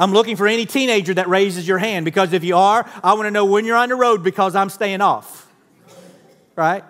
I'm 0.00 0.12
looking 0.12 0.34
for 0.34 0.48
any 0.48 0.64
teenager 0.64 1.12
that 1.12 1.28
raises 1.28 1.68
your 1.68 1.76
hand 1.76 2.06
because 2.06 2.32
if 2.32 2.42
you 2.42 2.56
are, 2.56 2.88
I 3.04 3.12
want 3.12 3.26
to 3.26 3.30
know 3.30 3.44
when 3.44 3.66
you're 3.66 3.76
on 3.76 3.90
the 3.90 3.96
road 3.96 4.24
because 4.24 4.56
I'm 4.56 4.70
staying 4.70 5.02
off. 5.02 5.46
Right? 6.56 6.82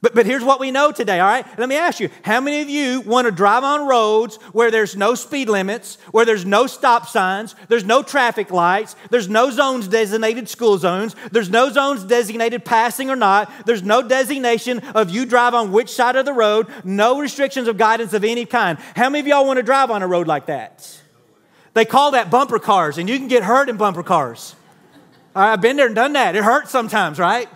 But, 0.00 0.14
but 0.14 0.24
here's 0.24 0.44
what 0.44 0.60
we 0.60 0.70
know 0.70 0.92
today, 0.92 1.18
all 1.18 1.26
right? 1.26 1.44
Let 1.58 1.68
me 1.68 1.74
ask 1.76 1.98
you 1.98 2.10
how 2.22 2.40
many 2.40 2.60
of 2.60 2.70
you 2.70 3.00
want 3.00 3.24
to 3.24 3.32
drive 3.32 3.64
on 3.64 3.88
roads 3.88 4.36
where 4.52 4.70
there's 4.70 4.96
no 4.96 5.16
speed 5.16 5.48
limits, 5.48 5.98
where 6.12 6.24
there's 6.24 6.44
no 6.44 6.68
stop 6.68 7.08
signs, 7.08 7.56
there's 7.66 7.84
no 7.84 8.04
traffic 8.04 8.52
lights, 8.52 8.94
there's 9.10 9.28
no 9.28 9.50
zones 9.50 9.88
designated 9.88 10.48
school 10.48 10.78
zones, 10.78 11.16
there's 11.32 11.50
no 11.50 11.70
zones 11.70 12.04
designated 12.04 12.64
passing 12.64 13.10
or 13.10 13.16
not, 13.16 13.50
there's 13.66 13.82
no 13.82 14.00
designation 14.00 14.78
of 14.94 15.10
you 15.10 15.26
drive 15.26 15.54
on 15.54 15.72
which 15.72 15.90
side 15.90 16.14
of 16.14 16.24
the 16.24 16.32
road, 16.32 16.68
no 16.84 17.18
restrictions 17.18 17.66
of 17.66 17.76
guidance 17.76 18.12
of 18.12 18.22
any 18.22 18.46
kind? 18.46 18.78
How 18.94 19.10
many 19.10 19.18
of 19.18 19.26
y'all 19.26 19.44
want 19.44 19.56
to 19.56 19.64
drive 19.64 19.90
on 19.90 20.04
a 20.04 20.06
road 20.06 20.28
like 20.28 20.46
that? 20.46 20.88
They 21.78 21.84
call 21.84 22.10
that 22.10 22.28
bumper 22.28 22.58
cars, 22.58 22.98
and 22.98 23.08
you 23.08 23.16
can 23.18 23.28
get 23.28 23.44
hurt 23.44 23.68
in 23.68 23.76
bumper 23.76 24.02
cars. 24.02 24.56
I've 25.32 25.60
been 25.60 25.76
there 25.76 25.86
and 25.86 25.94
done 25.94 26.14
that. 26.14 26.34
It 26.34 26.42
hurts 26.42 26.72
sometimes, 26.72 27.20
right? 27.20 27.48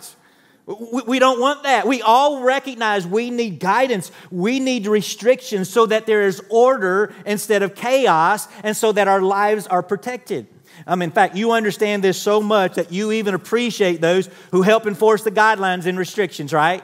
We 0.65 1.19
don't 1.19 1.41
want 1.41 1.63
that. 1.63 1.85
We 1.85 2.01
all 2.01 2.41
recognize 2.41 3.05
we 3.05 3.31
need 3.31 3.59
guidance. 3.59 4.13
We 4.31 4.61
need 4.61 4.87
restrictions 4.87 5.69
so 5.69 5.87
that 5.87 6.05
there 6.05 6.21
is 6.21 6.41
order 6.49 7.13
instead 7.25 7.63
of 7.63 7.75
chaos 7.75 8.47
and 8.63 8.77
so 8.77 8.93
that 8.93 9.09
our 9.09 9.21
lives 9.21 9.67
are 9.67 9.83
protected. 9.83 10.47
Um, 10.87 11.01
in 11.01 11.11
fact, 11.11 11.35
you 11.35 11.51
understand 11.51 12.01
this 12.01 12.17
so 12.17 12.39
much 12.39 12.75
that 12.75 12.93
you 12.93 13.11
even 13.11 13.33
appreciate 13.33 13.99
those 13.99 14.29
who 14.51 14.61
help 14.61 14.87
enforce 14.87 15.25
the 15.25 15.31
guidelines 15.31 15.85
and 15.85 15.97
restrictions, 15.97 16.53
right? 16.53 16.81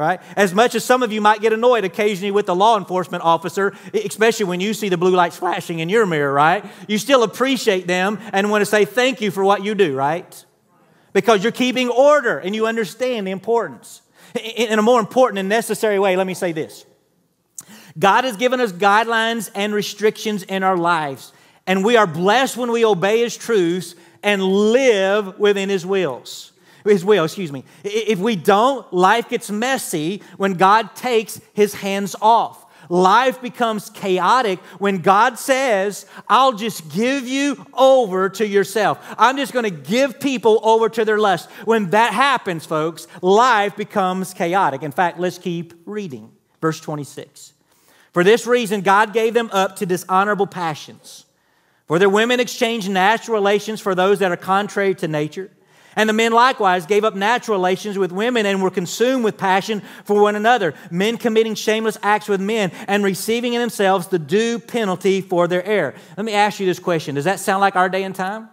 Right? 0.00 0.20
As 0.34 0.54
much 0.54 0.74
as 0.74 0.84
some 0.84 1.02
of 1.02 1.12
you 1.12 1.20
might 1.20 1.40
get 1.40 1.52
annoyed 1.52 1.84
occasionally 1.84 2.30
with 2.30 2.46
the 2.46 2.54
law 2.54 2.78
enforcement 2.78 3.22
officer, 3.22 3.74
especially 3.92 4.46
when 4.46 4.58
you 4.58 4.72
see 4.72 4.88
the 4.88 4.96
blue 4.96 5.14
lights 5.14 5.36
flashing 5.36 5.80
in 5.80 5.88
your 5.88 6.06
mirror, 6.06 6.32
right? 6.32 6.64
You 6.88 6.98
still 6.98 7.22
appreciate 7.22 7.86
them 7.86 8.18
and 8.32 8.50
want 8.50 8.62
to 8.62 8.66
say 8.66 8.86
thank 8.86 9.20
you 9.20 9.30
for 9.30 9.44
what 9.44 9.62
you 9.62 9.74
do, 9.74 9.94
right? 9.94 10.44
because 11.12 11.42
you're 11.42 11.52
keeping 11.52 11.88
order 11.88 12.38
and 12.38 12.54
you 12.54 12.66
understand 12.66 13.26
the 13.26 13.30
importance. 13.30 14.02
In 14.34 14.78
a 14.78 14.82
more 14.82 15.00
important 15.00 15.38
and 15.38 15.48
necessary 15.48 15.98
way, 15.98 16.16
let 16.16 16.26
me 16.26 16.34
say 16.34 16.52
this 16.52 16.84
God 17.98 18.24
has 18.24 18.36
given 18.36 18.60
us 18.60 18.72
guidelines 18.72 19.50
and 19.54 19.74
restrictions 19.74 20.42
in 20.44 20.62
our 20.62 20.76
lives, 20.76 21.32
and 21.66 21.84
we 21.84 21.96
are 21.96 22.06
blessed 22.06 22.56
when 22.56 22.70
we 22.70 22.84
obey 22.84 23.20
His 23.20 23.36
truths 23.36 23.94
and 24.22 24.42
live 24.42 25.38
within 25.38 25.68
His 25.68 25.84
wills. 25.84 26.49
His 26.84 27.04
will, 27.04 27.24
excuse 27.24 27.52
me. 27.52 27.64
If 27.84 28.18
we 28.18 28.36
don't, 28.36 28.90
life 28.92 29.28
gets 29.28 29.50
messy 29.50 30.22
when 30.36 30.54
God 30.54 30.94
takes 30.96 31.40
His 31.52 31.74
hands 31.74 32.16
off. 32.20 32.66
Life 32.90 33.40
becomes 33.40 33.88
chaotic 33.88 34.58
when 34.80 34.98
God 34.98 35.38
says, 35.38 36.06
I'll 36.28 36.54
just 36.54 36.90
give 36.92 37.26
you 37.28 37.64
over 37.72 38.28
to 38.30 38.46
yourself. 38.46 38.98
I'm 39.16 39.36
just 39.36 39.52
going 39.52 39.62
to 39.62 39.70
give 39.70 40.18
people 40.18 40.58
over 40.64 40.88
to 40.88 41.04
their 41.04 41.18
lust. 41.18 41.48
When 41.66 41.90
that 41.90 42.12
happens, 42.12 42.66
folks, 42.66 43.06
life 43.22 43.76
becomes 43.76 44.34
chaotic. 44.34 44.82
In 44.82 44.90
fact, 44.90 45.20
let's 45.20 45.38
keep 45.38 45.72
reading. 45.86 46.32
Verse 46.60 46.80
26. 46.80 47.52
For 48.12 48.24
this 48.24 48.44
reason, 48.44 48.80
God 48.80 49.12
gave 49.12 49.34
them 49.34 49.50
up 49.52 49.76
to 49.76 49.86
dishonorable 49.86 50.48
passions. 50.48 51.26
For 51.86 52.00
their 52.00 52.08
women 52.08 52.40
exchanged 52.40 52.90
natural 52.90 53.36
relations 53.36 53.80
for 53.80 53.94
those 53.94 54.18
that 54.18 54.32
are 54.32 54.36
contrary 54.36 54.96
to 54.96 55.06
nature. 55.06 55.50
And 56.00 56.08
the 56.08 56.14
men 56.14 56.32
likewise 56.32 56.86
gave 56.86 57.04
up 57.04 57.14
natural 57.14 57.58
relations 57.58 57.98
with 57.98 58.10
women 58.10 58.46
and 58.46 58.62
were 58.62 58.70
consumed 58.70 59.22
with 59.22 59.36
passion 59.36 59.82
for 60.04 60.22
one 60.22 60.34
another, 60.34 60.72
men 60.90 61.18
committing 61.18 61.54
shameless 61.54 61.98
acts 62.02 62.26
with 62.26 62.40
men 62.40 62.72
and 62.88 63.04
receiving 63.04 63.52
in 63.52 63.60
themselves 63.60 64.06
the 64.06 64.18
due 64.18 64.58
penalty 64.58 65.20
for 65.20 65.46
their 65.46 65.62
error. 65.62 65.94
Let 66.16 66.24
me 66.24 66.32
ask 66.32 66.58
you 66.58 66.64
this 66.64 66.78
question 66.78 67.16
Does 67.16 67.26
that 67.26 67.38
sound 67.38 67.60
like 67.60 67.76
our 67.76 67.90
day 67.90 68.02
and 68.02 68.14
time? 68.14 68.48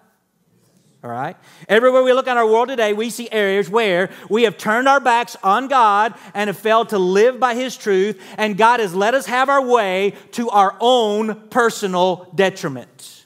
All 1.01 1.09
right. 1.09 1.37
Everywhere 1.69 2.03
we 2.03 2.11
look 2.11 2.27
at 2.27 2.35
our 2.35 2.45
world 2.45 2.67
today, 2.67 2.91
we 2.91 3.09
see 3.09 3.31
areas 3.31 3.69
where 3.69 4.09
we 4.29 4.43
have 4.43 4.57
turned 4.57 4.89
our 4.89 4.99
backs 4.99 5.37
on 5.41 5.69
God 5.69 6.15
and 6.33 6.49
have 6.49 6.57
failed 6.57 6.89
to 6.89 6.99
live 6.99 7.39
by 7.39 7.55
His 7.55 7.77
truth, 7.77 8.21
and 8.37 8.57
God 8.57 8.81
has 8.81 8.93
let 8.93 9.13
us 9.13 9.25
have 9.25 9.47
our 9.47 9.65
way 9.65 10.15
to 10.31 10.49
our 10.49 10.75
own 10.81 11.47
personal 11.47 12.29
detriment. 12.35 13.25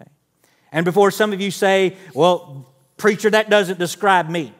Okay. 0.00 0.10
And 0.72 0.86
before 0.86 1.10
some 1.10 1.34
of 1.34 1.42
you 1.42 1.50
say, 1.50 1.98
well, 2.14 2.71
Preacher, 2.96 3.30
that 3.30 3.50
doesn't 3.50 3.78
describe 3.78 4.28
me. 4.28 4.52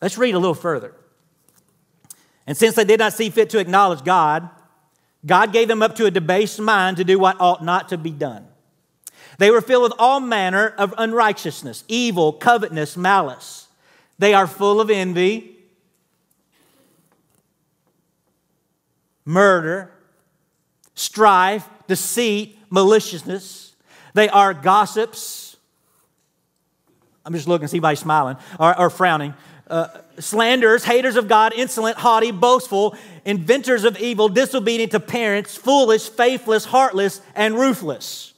Let's 0.00 0.18
read 0.18 0.34
a 0.34 0.38
little 0.38 0.54
further. 0.54 0.94
And 2.46 2.56
since 2.56 2.74
they 2.74 2.84
did 2.84 3.00
not 3.00 3.12
see 3.14 3.30
fit 3.30 3.50
to 3.50 3.58
acknowledge 3.58 4.04
God, 4.04 4.48
God 5.24 5.52
gave 5.52 5.68
them 5.68 5.82
up 5.82 5.96
to 5.96 6.06
a 6.06 6.10
debased 6.10 6.60
mind 6.60 6.98
to 6.98 7.04
do 7.04 7.18
what 7.18 7.40
ought 7.40 7.64
not 7.64 7.88
to 7.88 7.98
be 7.98 8.10
done. 8.10 8.46
They 9.38 9.50
were 9.50 9.60
filled 9.60 9.84
with 9.84 9.94
all 9.98 10.20
manner 10.20 10.68
of 10.78 10.94
unrighteousness, 10.98 11.84
evil, 11.88 12.32
covetousness, 12.32 12.96
malice. 12.96 13.68
They 14.18 14.34
are 14.34 14.46
full 14.46 14.80
of 14.80 14.90
envy, 14.90 15.56
murder, 19.24 19.90
strife, 20.94 21.68
deceit, 21.88 22.58
maliciousness. 22.70 23.72
They 24.12 24.28
are 24.28 24.54
gossips 24.54 25.43
I'm 27.24 27.32
just 27.32 27.48
looking 27.48 27.64
to 27.64 27.68
see 27.68 27.78
anybody 27.78 27.96
smiling 27.96 28.36
or, 28.58 28.78
or 28.78 28.90
frowning. 28.90 29.34
Uh, 29.66 29.88
slanderers, 30.18 30.84
haters 30.84 31.16
of 31.16 31.26
God, 31.26 31.52
insolent, 31.54 31.96
haughty, 31.96 32.30
boastful, 32.30 32.96
inventors 33.24 33.84
of 33.84 33.98
evil, 33.98 34.28
disobedient 34.28 34.92
to 34.92 35.00
parents, 35.00 35.56
foolish, 35.56 36.08
faithless, 36.10 36.66
heartless, 36.66 37.20
and 37.34 37.54
ruthless. 37.54 38.34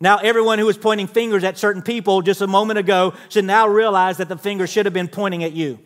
Now, 0.00 0.18
everyone 0.18 0.58
who 0.58 0.66
was 0.66 0.78
pointing 0.78 1.06
fingers 1.06 1.44
at 1.44 1.58
certain 1.58 1.82
people 1.82 2.22
just 2.22 2.40
a 2.40 2.46
moment 2.46 2.78
ago 2.78 3.14
should 3.28 3.44
now 3.44 3.68
realize 3.68 4.16
that 4.16 4.28
the 4.28 4.36
finger 4.36 4.66
should 4.66 4.86
have 4.86 4.94
been 4.94 5.08
pointing 5.08 5.44
at 5.44 5.52
you 5.52 5.78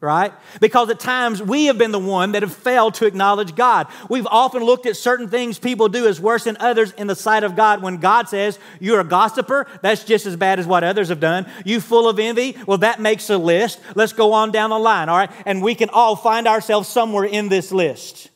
right? 0.00 0.32
Because 0.60 0.90
at 0.90 1.00
times 1.00 1.42
we 1.42 1.66
have 1.66 1.78
been 1.78 1.90
the 1.90 1.98
one 1.98 2.32
that 2.32 2.42
have 2.42 2.54
failed 2.54 2.94
to 2.94 3.06
acknowledge 3.06 3.54
God. 3.54 3.86
We've 4.10 4.26
often 4.26 4.62
looked 4.62 4.86
at 4.86 4.96
certain 4.96 5.28
things 5.28 5.58
people 5.58 5.88
do 5.88 6.06
as 6.06 6.20
worse 6.20 6.44
than 6.44 6.56
others 6.60 6.92
in 6.92 7.06
the 7.06 7.16
sight 7.16 7.44
of 7.44 7.56
God. 7.56 7.82
When 7.82 7.96
God 7.96 8.28
says 8.28 8.58
you're 8.78 9.00
a 9.00 9.04
gossiper, 9.04 9.66
that's 9.80 10.04
just 10.04 10.26
as 10.26 10.36
bad 10.36 10.58
as 10.58 10.66
what 10.66 10.84
others 10.84 11.08
have 11.08 11.20
done. 11.20 11.46
You 11.64 11.80
full 11.80 12.08
of 12.08 12.18
envy, 12.18 12.56
well, 12.66 12.78
that 12.78 13.00
makes 13.00 13.30
a 13.30 13.38
list. 13.38 13.80
Let's 13.94 14.12
go 14.12 14.32
on 14.32 14.50
down 14.50 14.70
the 14.70 14.78
line, 14.78 15.08
all 15.08 15.16
right? 15.16 15.30
And 15.46 15.62
we 15.62 15.74
can 15.74 15.88
all 15.88 16.14
find 16.14 16.46
ourselves 16.46 16.88
somewhere 16.88 17.24
in 17.24 17.48
this 17.48 17.72
list. 17.72 18.30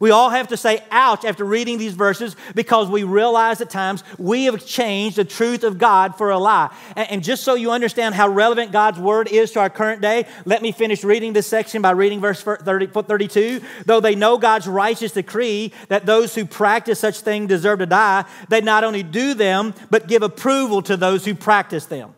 We 0.00 0.10
all 0.10 0.30
have 0.30 0.48
to 0.48 0.56
say 0.56 0.82
ouch 0.90 1.24
after 1.24 1.44
reading 1.44 1.78
these 1.78 1.94
verses 1.94 2.36
because 2.54 2.88
we 2.88 3.04
realize 3.04 3.60
at 3.60 3.70
times 3.70 4.04
we 4.18 4.44
have 4.44 4.64
changed 4.64 5.16
the 5.16 5.24
truth 5.24 5.64
of 5.64 5.78
God 5.78 6.16
for 6.16 6.30
a 6.30 6.38
lie. 6.38 6.74
And 6.96 7.22
just 7.22 7.44
so 7.44 7.54
you 7.54 7.70
understand 7.70 8.14
how 8.14 8.28
relevant 8.28 8.72
God's 8.72 8.98
word 8.98 9.28
is 9.28 9.52
to 9.52 9.60
our 9.60 9.70
current 9.70 10.02
day, 10.02 10.26
let 10.44 10.62
me 10.62 10.72
finish 10.72 11.04
reading 11.04 11.32
this 11.32 11.46
section 11.46 11.82
by 11.82 11.92
reading 11.92 12.20
verse 12.20 12.42
30, 12.42 12.88
32. 12.88 13.60
Though 13.84 14.00
they 14.00 14.14
know 14.14 14.38
God's 14.38 14.66
righteous 14.66 15.12
decree 15.12 15.72
that 15.88 16.06
those 16.06 16.34
who 16.34 16.44
practice 16.44 17.00
such 17.00 17.20
things 17.20 17.48
deserve 17.48 17.78
to 17.78 17.86
die, 17.86 18.24
they 18.48 18.60
not 18.60 18.84
only 18.84 19.02
do 19.02 19.34
them, 19.34 19.74
but 19.90 20.08
give 20.08 20.22
approval 20.22 20.82
to 20.82 20.96
those 20.96 21.24
who 21.24 21.34
practice 21.34 21.86
them. 21.86 22.15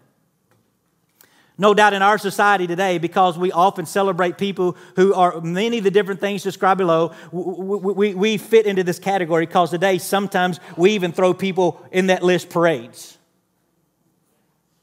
No 1.60 1.74
doubt 1.74 1.92
in 1.92 2.02
our 2.02 2.18
society 2.18 2.68
today, 2.68 2.98
because 2.98 3.36
we 3.36 3.50
often 3.50 3.84
celebrate 3.84 4.38
people 4.38 4.76
who 4.94 5.12
are 5.12 5.40
many 5.40 5.78
of 5.78 5.84
the 5.84 5.90
different 5.90 6.20
things 6.20 6.44
described 6.44 6.78
below, 6.78 7.12
we, 7.32 7.92
we, 7.92 8.14
we 8.14 8.36
fit 8.36 8.64
into 8.64 8.84
this 8.84 9.00
category 9.00 9.44
because 9.44 9.70
today 9.70 9.98
sometimes 9.98 10.60
we 10.76 10.92
even 10.92 11.10
throw 11.10 11.34
people 11.34 11.84
in 11.90 12.06
that 12.06 12.22
list 12.22 12.48
parades. 12.48 13.18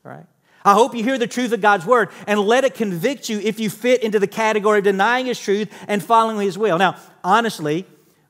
Right? 0.04 0.26
I 0.66 0.74
hope 0.74 0.94
you 0.94 1.04
hear 1.04 1.18
the 1.18 1.28
truth 1.28 1.54
of 1.54 1.62
God's 1.62 1.86
word 1.86 2.10
and 2.28 2.42
let 2.42 2.66
it 2.66 2.74
convict 2.74 3.30
you 3.30 3.40
if 3.40 3.58
you 3.58 3.70
fit 3.70 4.04
into 4.04 4.20
the 4.20 4.28
category 4.28 4.80
of 4.80 4.84
denying 4.84 5.28
His 5.28 5.40
truth 5.40 5.72
and 5.88 6.04
following 6.04 6.46
His 6.46 6.58
will. 6.58 6.78
Now, 6.78 6.98
honestly, 7.24 7.86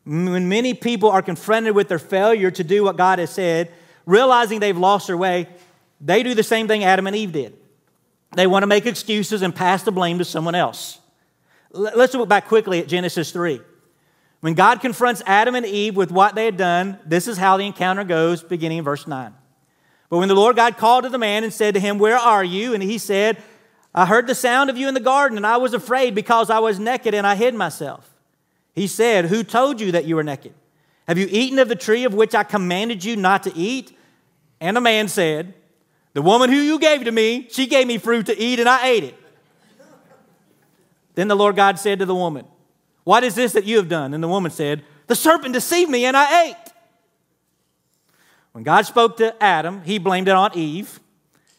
when 0.06 0.48
many 0.48 0.76
people 0.76 1.10
are 1.10 1.24
confronted 1.24 1.74
with 1.74 1.88
their 1.88 1.98
failure 1.98 2.52
to 2.52 2.64
do 2.64 2.84
what 2.84 2.96
God 2.96 3.18
has 3.18 3.32
said, 3.32 3.72
realizing 4.06 4.60
they've 4.60 4.78
lost 4.78 5.08
their 5.08 5.18
way, 5.18 5.48
they 6.00 6.22
do 6.22 6.36
the 6.36 6.44
same 6.44 6.68
thing 6.68 6.84
Adam 6.84 7.08
and 7.08 7.16
Eve 7.16 7.32
did. 7.32 7.58
They 8.34 8.48
want 8.48 8.64
to 8.64 8.68
make 8.68 8.86
excuses 8.86 9.42
and 9.42 9.56
pass 9.56 9.84
the 9.84 9.92
blame 9.92 10.18
to 10.20 10.26
someone 10.26 10.56
else. 10.56 11.00
Let's 11.72 12.14
look 12.14 12.30
back 12.30 12.48
quickly 12.48 12.80
at 12.80 12.88
Genesis 12.88 13.32
3. 13.32 13.62
When 14.42 14.54
God 14.54 14.80
confronts 14.82 15.24
Adam 15.26 15.56
and 15.56 15.66
Eve 15.66 15.96
with 15.96 16.12
what 16.12 16.36
they 16.36 16.46
had 16.46 16.58
done, 16.58 17.00
this 17.06 17.28
is 17.28 17.38
how 17.38 17.58
the 17.58 17.66
encounter 17.66 18.04
goes, 18.04 18.44
beginning 18.44 18.80
in 18.80 18.84
verse 18.84 19.08
9. 19.08 19.34
But 20.10 20.18
when 20.20 20.28
the 20.28 20.36
Lord 20.36 20.56
God 20.56 20.78
called 20.78 21.04
to 21.04 21.10
the 21.10 21.18
man 21.18 21.44
and 21.44 21.52
said 21.52 21.74
to 21.74 21.80
him, 21.80 21.98
Where 21.98 22.18
are 22.18 22.44
you? 22.44 22.74
And 22.74 22.84
he 22.84 22.98
said, 22.98 23.42
I 23.94 24.06
heard 24.06 24.28
the 24.28 24.36
sound 24.36 24.70
of 24.70 24.78
you 24.78 24.88
in 24.88 24.94
the 24.94 25.00
garden, 25.00 25.38
and 25.38 25.48
I 25.48 25.58
was 25.58 25.74
afraid 25.74 26.14
because 26.16 26.50
I 26.50 26.60
was 26.60 26.80
naked 26.80 27.14
and 27.14 27.26
I 27.26 27.36
hid 27.36 27.56
myself. 27.56 28.14
He 28.74 28.88
said, 28.88 29.26
Who 29.26 29.44
told 29.44 29.82
you 29.82 29.92
that 29.94 30.06
you 30.06 30.16
were 30.16 30.24
naked? 30.24 30.54
Have 31.08 31.18
you 31.18 31.28
eaten 31.30 31.60
of 31.60 31.70
the 31.70 31.76
tree 31.76 32.04
of 32.04 32.14
which 32.14 32.36
I 32.36 32.44
commanded 32.44 33.04
you 33.04 33.16
not 33.16 33.44
to 33.44 33.56
eat? 33.56 33.98
And 34.60 34.76
the 34.76 34.82
man 34.82 35.08
said, 35.08 35.54
the 36.15 36.21
woman 36.21 36.49
who 36.49 36.56
you 36.56 36.80
gave 36.80 37.04
to 37.04 37.12
me, 37.12 37.45
she 37.51 37.67
gave 37.67 37.86
me 37.86 37.97
fruit 37.97 38.28
to 38.28 38.39
eat 38.39 38.58
and 38.58 38.69
I 38.69 38.88
ate 38.88 39.04
it. 39.04 39.15
Then 41.13 41.28
the 41.28 41.36
Lord 41.36 41.58
God 41.58 41.78
said 41.78 41.99
to 41.99 42.06
the 42.06 42.15
woman, 42.15 42.45
What 43.04 43.25
is 43.25 43.36
this 43.36 43.51
that 43.51 43.65
you 43.65 43.75
have 43.75 43.89
done? 43.89 44.13
And 44.13 44.23
the 44.23 44.30
woman 44.30 44.49
said, 44.49 44.86
The 45.08 45.15
serpent 45.15 45.54
deceived 45.54 45.91
me 45.91 46.06
and 46.06 46.15
I 46.15 46.45
ate. 46.45 46.56
When 48.54 48.63
God 48.63 48.86
spoke 48.86 49.17
to 49.17 49.36
Adam, 49.43 49.82
he 49.84 49.97
blamed 49.97 50.30
it 50.30 50.36
on 50.36 50.58
Eve. 50.58 51.01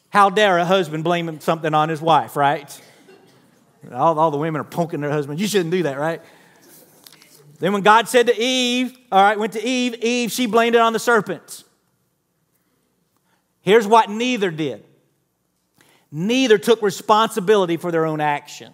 How 0.08 0.30
dare 0.30 0.56
a 0.56 0.64
husband 0.64 1.04
blame 1.04 1.38
something 1.40 1.74
on 1.74 1.90
his 1.90 2.00
wife, 2.00 2.34
right? 2.34 2.82
All, 3.92 4.18
all 4.18 4.30
the 4.30 4.38
women 4.38 4.62
are 4.62 4.64
poking 4.64 5.02
their 5.02 5.10
husbands. 5.10 5.42
You 5.42 5.48
shouldn't 5.48 5.70
do 5.70 5.82
that, 5.82 5.98
right? 5.98 6.22
Then 7.58 7.74
when 7.74 7.82
God 7.82 8.08
said 8.08 8.28
to 8.28 8.40
Eve, 8.40 8.96
all 9.12 9.22
right, 9.22 9.38
went 9.38 9.52
to 9.52 9.62
Eve, 9.62 9.96
Eve, 9.96 10.32
she 10.32 10.46
blamed 10.46 10.76
it 10.76 10.80
on 10.80 10.94
the 10.94 10.98
serpents. 10.98 11.65
Here's 13.66 13.87
what 13.87 14.09
neither 14.09 14.50
did 14.50 14.85
neither 16.12 16.57
took 16.57 16.81
responsibility 16.83 17.76
for 17.76 17.90
their 17.90 18.07
own 18.07 18.20
action. 18.20 18.72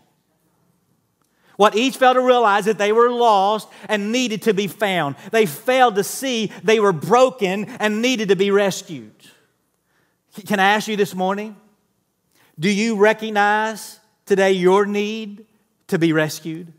What 1.57 1.75
each 1.75 1.97
failed 1.97 2.17
to 2.17 2.21
realize 2.21 2.61
is 2.61 2.67
that 2.67 2.79
they 2.79 2.93
were 2.93 3.11
lost 3.11 3.69
and 3.89 4.13
needed 4.13 4.43
to 4.43 4.55
be 4.55 4.67
found. 4.67 5.17
They 5.31 5.47
failed 5.47 5.95
to 5.95 6.05
see 6.05 6.53
they 6.63 6.79
were 6.79 6.93
broken 6.93 7.65
and 7.65 8.03
needed 8.03 8.29
to 8.29 8.37
be 8.37 8.51
rescued. 8.51 9.15
Can 10.47 10.61
I 10.61 10.75
ask 10.75 10.89
you 10.89 10.97
this 10.97 11.15
morning? 11.15 11.57
Do 12.61 12.71
you 12.71 12.97
recognize 12.97 13.99
today 14.27 14.53
your 14.53 14.85
need 14.85 15.47
to 15.89 15.99
be 15.99 16.13
rescued? 16.13 16.71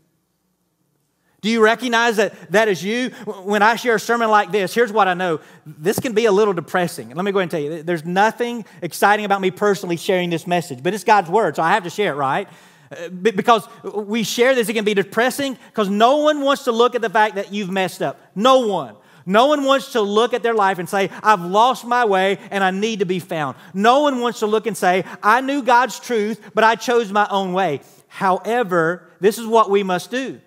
Do 1.44 1.50
you 1.50 1.62
recognize 1.62 2.16
that 2.16 2.52
that 2.52 2.68
is 2.68 2.82
you? 2.82 3.10
When 3.44 3.60
I 3.60 3.76
share 3.76 3.96
a 3.96 4.00
sermon 4.00 4.30
like 4.30 4.50
this, 4.50 4.72
here's 4.72 4.90
what 4.90 5.08
I 5.08 5.12
know. 5.12 5.40
This 5.66 6.00
can 6.00 6.14
be 6.14 6.24
a 6.24 6.32
little 6.32 6.54
depressing. 6.54 7.10
Let 7.10 7.22
me 7.22 7.32
go 7.32 7.38
ahead 7.38 7.42
and 7.42 7.50
tell 7.50 7.60
you, 7.60 7.82
there's 7.82 8.06
nothing 8.06 8.64
exciting 8.80 9.26
about 9.26 9.42
me 9.42 9.50
personally 9.50 9.98
sharing 9.98 10.30
this 10.30 10.46
message, 10.46 10.82
but 10.82 10.94
it's 10.94 11.04
God's 11.04 11.28
word, 11.28 11.56
so 11.56 11.62
I 11.62 11.72
have 11.72 11.84
to 11.84 11.90
share 11.90 12.14
it, 12.14 12.16
right? 12.16 12.48
Uh, 12.90 13.10
because 13.10 13.68
we 13.94 14.22
share 14.22 14.54
this, 14.54 14.70
it 14.70 14.72
can 14.72 14.86
be 14.86 14.94
depressing 14.94 15.58
because 15.68 15.90
no 15.90 16.16
one 16.16 16.40
wants 16.40 16.64
to 16.64 16.72
look 16.72 16.94
at 16.94 17.02
the 17.02 17.10
fact 17.10 17.34
that 17.34 17.52
you've 17.52 17.70
messed 17.70 18.00
up. 18.00 18.18
No 18.34 18.66
one. 18.66 18.96
No 19.26 19.48
one 19.48 19.64
wants 19.64 19.92
to 19.92 20.00
look 20.00 20.32
at 20.32 20.42
their 20.42 20.54
life 20.54 20.78
and 20.78 20.88
say, 20.88 21.10
I've 21.22 21.42
lost 21.42 21.84
my 21.84 22.06
way 22.06 22.38
and 22.50 22.64
I 22.64 22.70
need 22.70 23.00
to 23.00 23.06
be 23.06 23.18
found. 23.18 23.58
No 23.74 24.00
one 24.00 24.22
wants 24.22 24.38
to 24.38 24.46
look 24.46 24.66
and 24.66 24.74
say, 24.74 25.04
I 25.22 25.42
knew 25.42 25.62
God's 25.62 26.00
truth, 26.00 26.40
but 26.54 26.64
I 26.64 26.74
chose 26.74 27.12
my 27.12 27.28
own 27.28 27.52
way. 27.52 27.82
However, 28.08 29.10
this 29.20 29.36
is 29.36 29.46
what 29.46 29.68
we 29.68 29.82
must 29.82 30.10
do. 30.10 30.40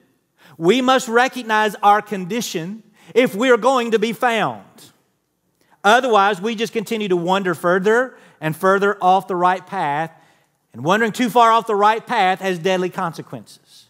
We 0.58 0.82
must 0.82 1.08
recognize 1.08 1.76
our 1.84 2.02
condition 2.02 2.84
if 3.14 3.36
we 3.36 3.50
are 3.52 3.58
going 3.58 3.92
to 3.92 4.00
be 4.00 4.14
found. 4.14 4.64
Otherwise, 5.84 6.42
we 6.42 6.56
just 6.56 6.74
continue 6.74 7.08
to 7.08 7.16
wander 7.16 7.54
further 7.54 8.18
and 8.42 8.56
further 8.56 8.98
off 9.02 9.28
the 9.28 9.36
right 9.36 9.66
path, 9.66 10.12
and 10.74 10.84
wandering 10.84 11.12
too 11.12 11.30
far 11.30 11.52
off 11.52 11.66
the 11.66 11.76
right 11.76 12.06
path 12.06 12.40
has 12.40 12.60
deadly 12.60 12.90
consequences. 12.90 13.86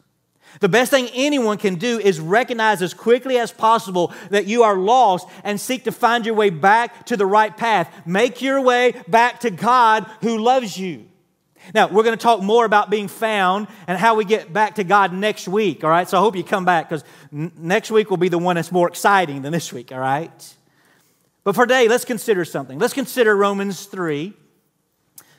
The 0.59 0.69
best 0.69 0.91
thing 0.91 1.09
anyone 1.13 1.57
can 1.57 1.75
do 1.75 1.99
is 1.99 2.19
recognize 2.19 2.81
as 2.81 2.93
quickly 2.93 3.37
as 3.37 3.51
possible 3.51 4.13
that 4.29 4.45
you 4.45 4.63
are 4.63 4.77
lost 4.77 5.27
and 5.43 5.59
seek 5.59 5.83
to 5.83 5.91
find 5.91 6.25
your 6.25 6.35
way 6.35 6.49
back 6.49 7.05
to 7.07 7.17
the 7.17 7.25
right 7.25 7.55
path. 7.55 7.93
Make 8.07 8.41
your 8.41 8.61
way 8.61 8.93
back 9.07 9.41
to 9.41 9.51
God 9.51 10.09
who 10.21 10.37
loves 10.37 10.77
you. 10.77 11.06
Now, 11.73 11.87
we're 11.87 12.03
going 12.03 12.17
to 12.17 12.21
talk 12.21 12.41
more 12.41 12.65
about 12.65 12.89
being 12.89 13.07
found 13.07 13.67
and 13.87 13.97
how 13.97 14.15
we 14.15 14.25
get 14.25 14.51
back 14.53 14.75
to 14.75 14.83
God 14.83 15.13
next 15.13 15.47
week, 15.47 15.83
all 15.83 15.89
right? 15.89 16.07
So 16.07 16.17
I 16.17 16.21
hope 16.21 16.35
you 16.35 16.43
come 16.43 16.65
back 16.65 16.89
because 16.89 17.03
n- 17.33 17.51
next 17.57 17.91
week 17.91 18.09
will 18.09 18.17
be 18.17 18.29
the 18.29 18.37
one 18.37 18.55
that's 18.55 18.71
more 18.71 18.87
exciting 18.87 19.41
than 19.41 19.51
this 19.51 19.73
week, 19.73 19.91
all 19.91 19.99
right? 19.99 20.55
But 21.43 21.55
for 21.55 21.65
today, 21.65 21.87
let's 21.87 22.05
consider 22.05 22.45
something. 22.45 22.79
Let's 22.79 22.93
consider 22.93 23.35
Romans 23.35 23.85
3, 23.85 24.33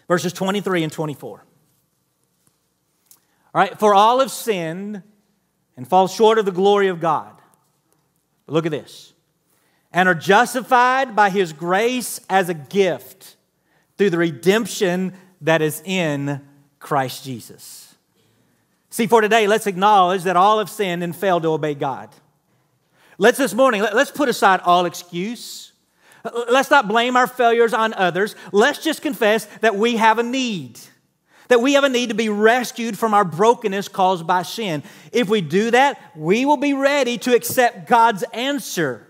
verses 0.06 0.32
23 0.32 0.84
and 0.84 0.92
24. 0.92 1.44
All 3.54 3.60
right, 3.60 3.78
for 3.78 3.94
all 3.94 4.20
have 4.20 4.30
sinned 4.30 5.02
and 5.76 5.88
fall 5.88 6.08
short 6.08 6.38
of 6.38 6.44
the 6.44 6.52
glory 6.52 6.88
of 6.88 7.00
God. 7.00 7.40
But 8.46 8.52
look 8.52 8.66
at 8.66 8.72
this. 8.72 9.12
And 9.92 10.08
are 10.08 10.14
justified 10.14 11.16
by 11.16 11.30
his 11.30 11.52
grace 11.52 12.20
as 12.28 12.48
a 12.48 12.54
gift 12.54 13.36
through 13.96 14.10
the 14.10 14.18
redemption 14.18 15.14
that 15.40 15.62
is 15.62 15.82
in 15.84 16.40
Christ 16.78 17.24
Jesus. 17.24 17.94
See, 18.90 19.06
for 19.06 19.20
today, 19.20 19.46
let's 19.46 19.66
acknowledge 19.66 20.24
that 20.24 20.36
all 20.36 20.58
have 20.58 20.70
sinned 20.70 21.02
and 21.02 21.14
failed 21.14 21.42
to 21.42 21.50
obey 21.50 21.74
God. 21.74 22.08
Let's 23.18 23.38
this 23.38 23.54
morning, 23.54 23.82
let's 23.82 24.10
put 24.10 24.28
aside 24.28 24.60
all 24.64 24.86
excuse. 24.86 25.72
Let's 26.50 26.70
not 26.70 26.88
blame 26.88 27.16
our 27.16 27.26
failures 27.26 27.74
on 27.74 27.94
others. 27.94 28.34
Let's 28.52 28.82
just 28.82 29.02
confess 29.02 29.46
that 29.60 29.76
we 29.76 29.96
have 29.96 30.18
a 30.18 30.22
need, 30.22 30.78
that 31.48 31.60
we 31.60 31.74
have 31.74 31.84
a 31.84 31.88
need 31.88 32.08
to 32.08 32.14
be 32.14 32.28
rescued 32.28 32.98
from 32.98 33.14
our 33.14 33.24
brokenness 33.24 33.88
caused 33.88 34.26
by 34.26 34.42
sin. 34.42 34.82
If 35.12 35.28
we 35.28 35.40
do 35.40 35.70
that, 35.70 36.00
we 36.16 36.44
will 36.44 36.56
be 36.56 36.74
ready 36.74 37.18
to 37.18 37.34
accept 37.34 37.88
God's 37.88 38.24
answer 38.32 39.06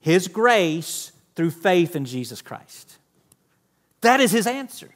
His 0.00 0.28
grace 0.28 1.12
through 1.34 1.50
faith 1.50 1.96
in 1.96 2.04
Jesus 2.04 2.42
Christ. 2.42 2.85
That 4.06 4.20
is 4.20 4.30
his 4.30 4.46
answer. 4.46 4.88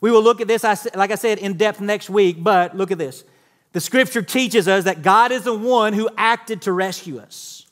We 0.00 0.10
will 0.10 0.22
look 0.22 0.40
at 0.40 0.48
this, 0.48 0.64
like 0.94 1.10
I 1.10 1.14
said, 1.14 1.38
in 1.38 1.56
depth 1.56 1.80
next 1.80 2.10
week, 2.10 2.42
but 2.42 2.76
look 2.76 2.90
at 2.90 2.98
this. 2.98 3.24
The 3.72 3.80
scripture 3.80 4.22
teaches 4.22 4.68
us 4.68 4.84
that 4.84 5.02
God 5.02 5.32
is 5.32 5.44
the 5.44 5.56
one 5.56 5.94
who 5.94 6.10
acted 6.16 6.62
to 6.62 6.72
rescue 6.72 7.18
us. 7.18 7.66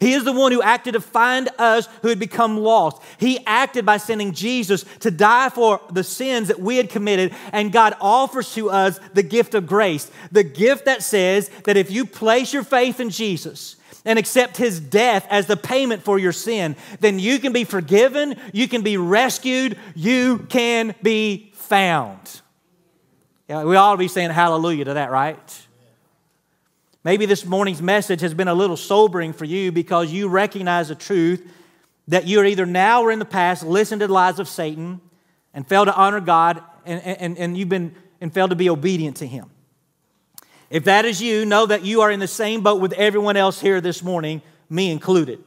He 0.00 0.14
is 0.14 0.24
the 0.24 0.32
one 0.32 0.50
who 0.50 0.62
acted 0.62 0.94
to 0.94 1.00
find 1.00 1.48
us 1.58 1.86
who 2.02 2.08
had 2.08 2.18
become 2.18 2.58
lost. 2.58 3.02
He 3.18 3.44
acted 3.46 3.84
by 3.84 3.98
sending 3.98 4.32
Jesus 4.32 4.84
to 5.00 5.10
die 5.10 5.50
for 5.50 5.80
the 5.92 6.04
sins 6.04 6.48
that 6.48 6.58
we 6.58 6.78
had 6.78 6.88
committed, 6.88 7.34
and 7.52 7.70
God 7.70 7.94
offers 8.00 8.54
to 8.54 8.70
us 8.70 8.98
the 9.12 9.22
gift 9.22 9.54
of 9.54 9.66
grace. 9.66 10.10
The 10.32 10.44
gift 10.44 10.86
that 10.86 11.02
says 11.02 11.50
that 11.64 11.76
if 11.76 11.90
you 11.90 12.06
place 12.06 12.52
your 12.52 12.64
faith 12.64 12.98
in 12.98 13.10
Jesus, 13.10 13.76
and 14.04 14.18
accept 14.18 14.56
his 14.56 14.80
death 14.80 15.26
as 15.30 15.46
the 15.46 15.56
payment 15.56 16.02
for 16.02 16.18
your 16.18 16.32
sin, 16.32 16.76
then 17.00 17.18
you 17.18 17.38
can 17.38 17.52
be 17.52 17.64
forgiven, 17.64 18.36
you 18.52 18.66
can 18.68 18.82
be 18.82 18.96
rescued, 18.96 19.78
you 19.94 20.38
can 20.48 20.94
be 21.02 21.52
found. 21.54 22.40
Yeah, 23.48 23.64
we 23.64 23.76
ought 23.76 23.92
to 23.92 23.98
be 23.98 24.08
saying 24.08 24.30
hallelujah 24.30 24.86
to 24.86 24.94
that, 24.94 25.10
right? 25.10 25.66
Maybe 27.02 27.26
this 27.26 27.44
morning's 27.44 27.82
message 27.82 28.20
has 28.20 28.34
been 28.34 28.48
a 28.48 28.54
little 28.54 28.76
sobering 28.76 29.32
for 29.32 29.44
you 29.44 29.72
because 29.72 30.12
you 30.12 30.28
recognize 30.28 30.88
the 30.88 30.94
truth 30.94 31.46
that 32.08 32.26
you're 32.26 32.44
either 32.44 32.66
now 32.66 33.02
or 33.02 33.10
in 33.10 33.18
the 33.18 33.24
past 33.24 33.64
listened 33.64 34.00
to 34.00 34.06
the 34.06 34.12
lies 34.12 34.38
of 34.38 34.48
Satan 34.48 35.00
and 35.54 35.66
failed 35.66 35.88
to 35.88 35.94
honor 35.94 36.20
God 36.20 36.62
and, 36.84 37.02
and, 37.02 37.38
and 37.38 37.56
you've 37.56 37.68
been 37.68 37.94
and 38.20 38.32
failed 38.32 38.50
to 38.50 38.56
be 38.56 38.68
obedient 38.68 39.16
to 39.18 39.26
him. 39.26 39.50
If 40.70 40.84
that 40.84 41.04
is 41.04 41.20
you, 41.20 41.44
know 41.44 41.66
that 41.66 41.84
you 41.84 42.00
are 42.00 42.10
in 42.10 42.20
the 42.20 42.28
same 42.28 42.62
boat 42.62 42.80
with 42.80 42.92
everyone 42.92 43.36
else 43.36 43.60
here 43.60 43.80
this 43.80 44.02
morning, 44.02 44.40
me 44.68 44.90
included. 44.90 45.42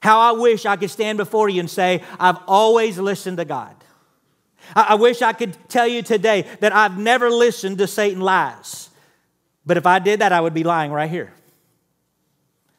How 0.00 0.18
I 0.18 0.32
wish 0.32 0.64
I 0.64 0.76
could 0.76 0.90
stand 0.90 1.18
before 1.18 1.50
you 1.50 1.60
and 1.60 1.70
say, 1.70 2.02
I've 2.18 2.38
always 2.46 2.98
listened 2.98 3.36
to 3.36 3.44
God. 3.44 3.76
I 4.74 4.94
wish 4.94 5.20
I 5.20 5.32
could 5.32 5.56
tell 5.68 5.86
you 5.86 6.02
today 6.02 6.46
that 6.60 6.74
I've 6.74 6.98
never 6.98 7.28
listened 7.30 7.78
to 7.78 7.86
Satan 7.86 8.20
lies. 8.20 8.88
But 9.66 9.76
if 9.76 9.86
I 9.86 9.98
did 9.98 10.20
that, 10.20 10.32
I 10.32 10.40
would 10.40 10.54
be 10.54 10.64
lying 10.64 10.92
right 10.92 11.10
here. 11.10 11.32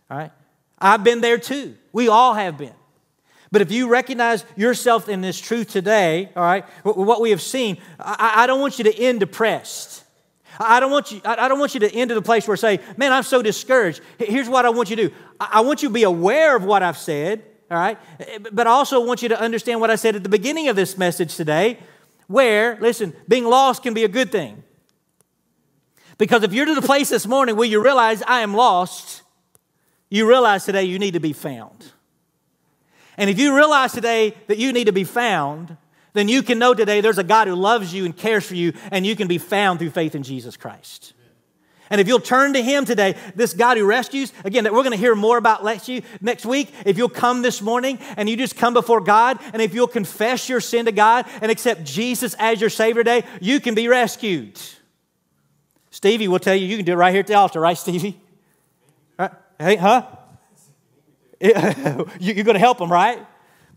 All 0.09 0.17
right? 0.17 0.31
I've 0.79 1.03
been 1.03 1.21
there 1.21 1.37
too. 1.37 1.75
We 1.93 2.07
all 2.07 2.33
have 2.33 2.57
been. 2.57 2.73
But 3.51 3.61
if 3.61 3.71
you 3.71 3.89
recognize 3.89 4.45
yourself 4.55 5.09
in 5.09 5.21
this 5.21 5.39
truth 5.39 5.69
today, 5.69 6.29
all 6.35 6.43
right, 6.43 6.63
what 6.83 7.19
we 7.19 7.31
have 7.31 7.41
seen, 7.41 7.77
I, 7.99 8.47
don't 8.47 8.61
want 8.61 8.77
you 8.77 8.85
to 8.85 8.97
end 8.97 9.19
depressed. 9.19 10.05
I 10.59 10.79
don't 10.79 10.91
want 10.91 11.11
you, 11.11 11.21
I 11.23 11.47
don't 11.47 11.59
want 11.59 11.73
you 11.73 11.79
to 11.81 11.91
end 11.91 12.09
to 12.09 12.15
the 12.15 12.21
place 12.21 12.47
where 12.47 12.57
say, 12.57 12.79
man, 12.97 13.11
I'm 13.13 13.23
so 13.23 13.41
discouraged. 13.41 14.01
Here's 14.17 14.49
what 14.49 14.65
I 14.65 14.69
want 14.69 14.89
you 14.89 14.95
to 14.97 15.09
do. 15.09 15.15
I 15.39 15.61
want 15.61 15.81
you 15.81 15.89
to 15.89 15.93
be 15.93 16.03
aware 16.03 16.55
of 16.55 16.63
what 16.63 16.83
I've 16.83 16.97
said, 16.97 17.43
all 17.69 17.77
right? 17.77 17.97
Eh, 18.19 18.39
but 18.51 18.67
I 18.67 18.71
also 18.71 19.03
want 19.05 19.21
you 19.21 19.29
to 19.29 19.39
understand 19.39 19.79
what 19.79 19.89
I 19.89 19.95
said 19.95 20.15
at 20.15 20.23
the 20.23 20.29
beginning 20.29 20.67
of 20.67 20.75
this 20.75 20.97
message 20.97 21.35
today, 21.35 21.79
where, 22.27 22.77
listen, 22.79 23.13
being 23.27 23.45
lost 23.45 23.83
can 23.83 23.93
be 23.93 24.03
a 24.03 24.07
good 24.07 24.31
thing. 24.31 24.63
Because 26.17 26.43
if 26.43 26.53
you're 26.53 26.65
to 26.65 26.75
the 26.75 26.81
place 26.81 27.09
this 27.09 27.25
morning 27.25 27.55
where 27.55 27.67
you 27.67 27.83
realize 27.83 28.21
I 28.23 28.41
am 28.41 28.53
lost, 28.53 29.23
you 30.09 30.27
realize 30.27 30.65
today 30.65 30.83
you 30.83 30.99
need 30.99 31.13
to 31.13 31.19
be 31.19 31.33
found. 31.33 31.93
And 33.17 33.29
if 33.29 33.39
you 33.39 33.55
realize 33.55 33.93
today 33.93 34.35
that 34.47 34.57
you 34.57 34.71
need 34.73 34.85
to 34.85 34.93
be 34.93 35.03
found, 35.03 35.77
then 36.13 36.27
you 36.27 36.43
can 36.43 36.59
know 36.59 36.73
today 36.73 37.01
there's 37.01 37.17
a 37.17 37.23
God 37.23 37.47
who 37.47 37.55
loves 37.55 37.93
you 37.93 38.05
and 38.05 38.15
cares 38.15 38.45
for 38.45 38.55
you, 38.55 38.73
and 38.91 39.05
you 39.05 39.15
can 39.15 39.27
be 39.27 39.37
found 39.37 39.79
through 39.79 39.91
faith 39.91 40.15
in 40.15 40.23
Jesus 40.23 40.57
Christ. 40.57 41.13
And 41.89 41.99
if 41.99 42.07
you'll 42.07 42.21
turn 42.21 42.53
to 42.53 42.61
Him 42.61 42.85
today, 42.85 43.17
this 43.35 43.53
God 43.53 43.77
who 43.77 43.85
rescues, 43.85 44.31
again, 44.45 44.63
that 44.63 44.71
we're 44.71 44.83
going 44.83 44.93
to 44.93 44.97
hear 44.97 45.13
more 45.13 45.37
about 45.37 45.61
next 46.21 46.45
week. 46.45 46.73
If 46.85 46.97
you'll 46.97 47.09
come 47.09 47.41
this 47.41 47.61
morning 47.61 47.99
and 48.15 48.29
you 48.29 48.37
just 48.37 48.55
come 48.55 48.73
before 48.73 49.01
God, 49.01 49.39
and 49.51 49.61
if 49.61 49.73
you'll 49.73 49.87
confess 49.87 50.47
your 50.47 50.61
sin 50.61 50.85
to 50.85 50.93
God 50.93 51.25
and 51.41 51.51
accept 51.51 51.83
Jesus 51.83 52.33
as 52.39 52.61
your 52.61 52.69
Savior 52.69 53.03
today, 53.03 53.25
you 53.41 53.59
can 53.59 53.75
be 53.75 53.89
rescued. 53.89 54.57
Stevie 55.89 56.29
will 56.29 56.39
tell 56.39 56.55
you, 56.55 56.65
you 56.65 56.77
can 56.77 56.85
do 56.85 56.93
it 56.93 56.95
right 56.95 57.11
here 57.11 57.19
at 57.19 57.27
the 57.27 57.33
altar, 57.33 57.59
right, 57.59 57.77
Stevie? 57.77 58.17
Right? 59.19 59.31
Hey, 59.59 59.75
huh? 59.75 60.07
You're 61.41 62.45
going 62.45 62.53
to 62.53 62.59
help 62.59 62.79
him, 62.79 62.89
right? 62.89 63.19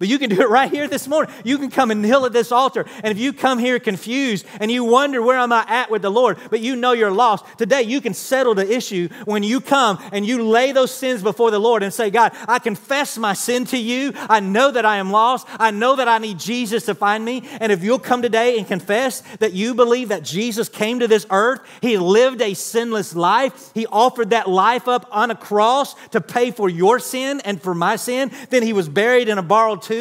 But 0.04 0.10
you 0.10 0.18
can 0.18 0.28
do 0.28 0.42
it 0.42 0.50
right 0.50 0.70
here 0.70 0.86
this 0.86 1.08
morning. 1.08 1.34
You 1.44 1.56
can 1.56 1.70
come 1.70 1.90
and 1.90 2.02
kneel 2.02 2.26
at 2.26 2.34
this 2.34 2.52
altar. 2.52 2.84
And 2.96 3.06
if 3.06 3.16
you 3.16 3.32
come 3.32 3.58
here 3.58 3.80
confused 3.80 4.44
and 4.60 4.70
you 4.70 4.84
wonder 4.84 5.22
where 5.22 5.38
am 5.38 5.50
I 5.50 5.64
at 5.66 5.90
with 5.90 6.02
the 6.02 6.10
Lord, 6.10 6.36
but 6.50 6.60
you 6.60 6.76
know 6.76 6.92
you're 6.92 7.10
lost, 7.10 7.46
today 7.56 7.80
you 7.80 8.02
can 8.02 8.12
settle 8.12 8.54
the 8.54 8.70
issue 8.70 9.08
when 9.24 9.42
you 9.42 9.62
come 9.62 9.98
and 10.12 10.26
you 10.26 10.42
lay 10.42 10.72
those 10.72 10.92
sins 10.92 11.22
before 11.22 11.50
the 11.50 11.58
Lord 11.58 11.82
and 11.82 11.90
say, 11.90 12.10
God, 12.10 12.32
I 12.46 12.58
confess 12.58 13.16
my 13.16 13.32
sin 13.32 13.64
to 13.68 13.78
you. 13.78 14.12
I 14.14 14.40
know 14.40 14.70
that 14.70 14.84
I 14.84 14.98
am 14.98 15.10
lost. 15.10 15.46
I 15.48 15.70
know 15.70 15.96
that 15.96 16.06
I 16.06 16.18
need 16.18 16.38
Jesus 16.38 16.84
to 16.84 16.94
find 16.94 17.24
me. 17.24 17.42
And 17.58 17.72
if 17.72 17.82
you'll 17.82 17.98
come 17.98 18.20
today 18.20 18.58
and 18.58 18.68
confess 18.68 19.22
that 19.38 19.54
you 19.54 19.72
believe 19.72 20.10
that 20.10 20.22
Jesus 20.22 20.68
came 20.68 21.00
to 21.00 21.08
this 21.08 21.24
earth, 21.30 21.62
he 21.80 21.96
lived 21.96 22.42
a 22.42 22.52
sinless 22.52 23.16
life, 23.16 23.70
he 23.72 23.86
offered 23.86 24.28
that 24.30 24.50
life 24.50 24.86
up 24.86 25.08
on 25.10 25.30
a 25.30 25.34
cross 25.34 25.94
to 26.10 26.20
pay 26.20 26.50
for 26.50 26.68
your 26.68 26.98
sin 26.98 27.40
and 27.46 27.62
for 27.62 27.74
my 27.74 27.96
sin, 27.96 28.30
then 28.50 28.62
he 28.62 28.74
was 28.74 28.86
buried 28.86 29.30
in 29.30 29.38
a 29.38 29.42
borrowed 29.42 29.80
tomb, 29.80 29.93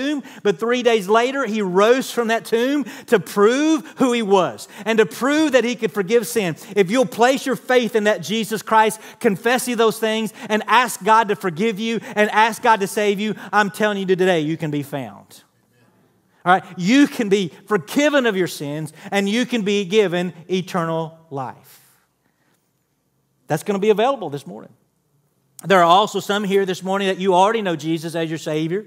but 0.43 0.59
three 0.59 0.83
days 0.83 1.07
later, 1.07 1.45
he 1.45 1.61
rose 1.61 2.11
from 2.11 2.29
that 2.29 2.45
tomb 2.45 2.85
to 3.07 3.19
prove 3.19 3.85
who 3.97 4.13
he 4.13 4.21
was 4.21 4.67
and 4.85 4.97
to 4.99 5.05
prove 5.05 5.53
that 5.53 5.63
he 5.63 5.75
could 5.75 5.91
forgive 5.91 6.27
sin. 6.27 6.55
If 6.75 6.91
you'll 6.91 7.05
place 7.05 7.45
your 7.45 7.55
faith 7.55 7.95
in 7.95 8.05
that 8.05 8.21
Jesus 8.21 8.61
Christ, 8.61 8.99
confess 9.19 9.67
you 9.67 9.75
those 9.75 9.99
things, 9.99 10.33
and 10.49 10.63
ask 10.67 11.03
God 11.03 11.29
to 11.29 11.35
forgive 11.35 11.79
you 11.79 11.99
and 12.15 12.29
ask 12.31 12.61
God 12.61 12.79
to 12.79 12.87
save 12.87 13.19
you, 13.19 13.35
I'm 13.51 13.69
telling 13.69 13.97
you 13.97 14.05
today, 14.05 14.41
you 14.41 14.57
can 14.57 14.71
be 14.71 14.83
found. 14.83 15.43
All 16.45 16.53
right, 16.53 16.63
you 16.77 17.07
can 17.07 17.29
be 17.29 17.51
forgiven 17.67 18.25
of 18.25 18.35
your 18.35 18.47
sins 18.47 18.91
and 19.11 19.29
you 19.29 19.45
can 19.45 19.61
be 19.61 19.85
given 19.85 20.33
eternal 20.49 21.17
life. 21.29 21.79
That's 23.47 23.63
going 23.63 23.75
to 23.75 23.81
be 23.81 23.91
available 23.91 24.29
this 24.29 24.45
morning. 24.45 24.73
There 25.63 25.79
are 25.79 25.83
also 25.83 26.19
some 26.19 26.43
here 26.43 26.65
this 26.65 26.83
morning 26.83 27.07
that 27.07 27.19
you 27.19 27.33
already 27.33 27.61
know 27.61 27.77
Jesus 27.77 28.15
as 28.15 28.29
your 28.29 28.37
Savior, 28.37 28.85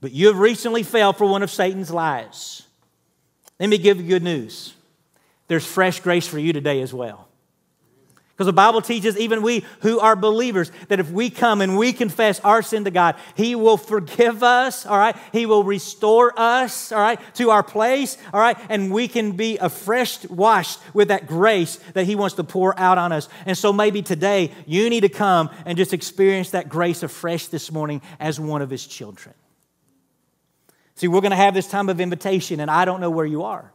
but 0.00 0.12
you 0.12 0.28
have 0.28 0.38
recently 0.38 0.82
fell 0.82 1.12
for 1.12 1.26
one 1.26 1.42
of 1.42 1.50
Satan's 1.50 1.90
lies. 1.90 2.62
Let 3.58 3.68
me 3.68 3.78
give 3.78 4.00
you 4.00 4.08
good 4.08 4.22
news. 4.22 4.74
There's 5.48 5.66
fresh 5.66 6.00
grace 6.00 6.26
for 6.26 6.38
you 6.38 6.52
today 6.52 6.80
as 6.80 6.94
well. 6.94 7.26
Because 8.40 8.46
the 8.46 8.54
Bible 8.54 8.80
teaches, 8.80 9.18
even 9.18 9.42
we 9.42 9.66
who 9.80 10.00
are 10.00 10.16
believers, 10.16 10.72
that 10.88 10.98
if 10.98 11.10
we 11.10 11.28
come 11.28 11.60
and 11.60 11.76
we 11.76 11.92
confess 11.92 12.40
our 12.40 12.62
sin 12.62 12.84
to 12.84 12.90
God, 12.90 13.16
He 13.34 13.54
will 13.54 13.76
forgive 13.76 14.42
us, 14.42 14.86
all 14.86 14.96
right? 14.96 15.14
He 15.30 15.44
will 15.44 15.62
restore 15.62 16.32
us, 16.40 16.90
all 16.90 17.02
right, 17.02 17.20
to 17.34 17.50
our 17.50 17.62
place, 17.62 18.16
all 18.32 18.40
right? 18.40 18.56
And 18.70 18.94
we 18.94 19.08
can 19.08 19.32
be 19.32 19.58
afresh 19.58 20.24
washed 20.24 20.78
with 20.94 21.08
that 21.08 21.26
grace 21.26 21.76
that 21.92 22.06
He 22.06 22.14
wants 22.14 22.36
to 22.36 22.44
pour 22.44 22.78
out 22.78 22.96
on 22.96 23.12
us. 23.12 23.28
And 23.44 23.58
so 23.58 23.74
maybe 23.74 24.00
today 24.00 24.52
you 24.64 24.88
need 24.88 25.02
to 25.02 25.10
come 25.10 25.50
and 25.66 25.76
just 25.76 25.92
experience 25.92 26.52
that 26.52 26.70
grace 26.70 27.02
afresh 27.02 27.48
this 27.48 27.70
morning 27.70 28.00
as 28.18 28.40
one 28.40 28.62
of 28.62 28.70
His 28.70 28.86
children. 28.86 29.34
See, 31.00 31.08
we're 31.08 31.22
going 31.22 31.30
to 31.30 31.36
have 31.36 31.54
this 31.54 31.66
time 31.66 31.88
of 31.88 31.98
invitation, 31.98 32.60
and 32.60 32.70
I 32.70 32.84
don't 32.84 33.00
know 33.00 33.08
where 33.08 33.24
you 33.24 33.44
are. 33.44 33.72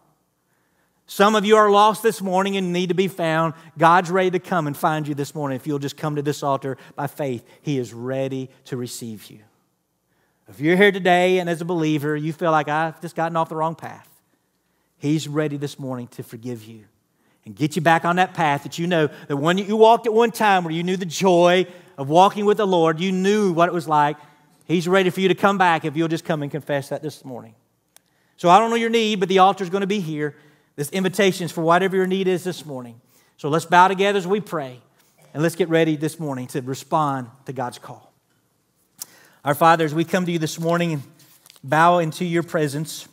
Some 1.07 1.33
of 1.33 1.43
you 1.43 1.57
are 1.57 1.71
lost 1.71 2.03
this 2.03 2.21
morning 2.21 2.55
and 2.55 2.71
need 2.71 2.89
to 2.89 2.93
be 2.93 3.07
found. 3.07 3.55
God's 3.79 4.11
ready 4.11 4.29
to 4.29 4.37
come 4.37 4.67
and 4.67 4.77
find 4.77 5.07
you 5.07 5.15
this 5.15 5.33
morning. 5.33 5.55
If 5.55 5.65
you'll 5.65 5.79
just 5.79 5.97
come 5.97 6.17
to 6.17 6.21
this 6.21 6.43
altar 6.43 6.77
by 6.95 7.07
faith, 7.07 7.43
He 7.63 7.79
is 7.79 7.95
ready 7.95 8.51
to 8.65 8.77
receive 8.77 9.25
you. 9.31 9.39
If 10.49 10.59
you're 10.59 10.77
here 10.77 10.91
today 10.91 11.39
and 11.39 11.49
as 11.49 11.61
a 11.61 11.65
believer, 11.65 12.15
you 12.15 12.31
feel 12.31 12.51
like 12.51 12.69
I've 12.69 13.01
just 13.01 13.15
gotten 13.15 13.35
off 13.35 13.49
the 13.49 13.55
wrong 13.55 13.73
path, 13.73 14.07
He's 14.99 15.27
ready 15.27 15.57
this 15.57 15.79
morning 15.79 16.07
to 16.09 16.21
forgive 16.21 16.63
you 16.63 16.83
and 17.43 17.55
get 17.55 17.75
you 17.75 17.81
back 17.81 18.05
on 18.05 18.17
that 18.17 18.35
path 18.35 18.61
that 18.61 18.77
you 18.77 18.85
know 18.85 19.09
that 19.27 19.37
when 19.37 19.57
you 19.57 19.75
walked 19.75 20.05
at 20.05 20.13
one 20.13 20.29
time 20.29 20.63
where 20.63 20.73
you 20.75 20.83
knew 20.83 20.95
the 20.95 21.07
joy 21.07 21.65
of 21.97 22.07
walking 22.07 22.45
with 22.45 22.57
the 22.57 22.67
Lord, 22.67 22.99
you 22.99 23.11
knew 23.11 23.51
what 23.51 23.67
it 23.67 23.73
was 23.73 23.87
like. 23.87 24.15
He's 24.65 24.87
ready 24.87 25.09
for 25.11 25.21
you 25.21 25.27
to 25.27 25.35
come 25.35 25.57
back 25.57 25.85
if 25.85 25.95
you'll 25.95 26.07
just 26.07 26.25
come 26.25 26.41
and 26.41 26.51
confess 26.51 26.89
that 26.89 27.01
this 27.01 27.23
morning. 27.23 27.53
So 28.37 28.49
I 28.49 28.59
don't 28.59 28.69
know 28.69 28.75
your 28.75 28.89
need, 28.89 29.19
but 29.19 29.29
the 29.29 29.39
altar 29.39 29.63
is 29.63 29.69
going 29.69 29.81
to 29.81 29.87
be 29.87 29.99
here. 29.99 30.35
This 30.75 30.89
invitation 30.89 31.45
is 31.45 31.51
for 31.51 31.61
whatever 31.61 31.95
your 31.95 32.07
need 32.07 32.27
is 32.27 32.43
this 32.43 32.65
morning. 32.65 32.99
So 33.37 33.49
let's 33.49 33.65
bow 33.65 33.87
together 33.87 34.17
as 34.17 34.27
we 34.27 34.41
pray, 34.41 34.79
and 35.33 35.43
let's 35.43 35.55
get 35.55 35.69
ready 35.69 35.95
this 35.95 36.19
morning 36.19 36.47
to 36.47 36.61
respond 36.61 37.29
to 37.45 37.53
God's 37.53 37.77
call. 37.77 38.11
Our 39.43 39.55
Father, 39.55 39.85
as 39.85 39.93
we 39.93 40.03
come 40.03 40.25
to 40.25 40.31
you 40.31 40.39
this 40.39 40.59
morning 40.59 40.93
and 40.93 41.03
bow 41.63 41.99
into 41.99 42.25
your 42.25 42.43
presence, 42.43 43.07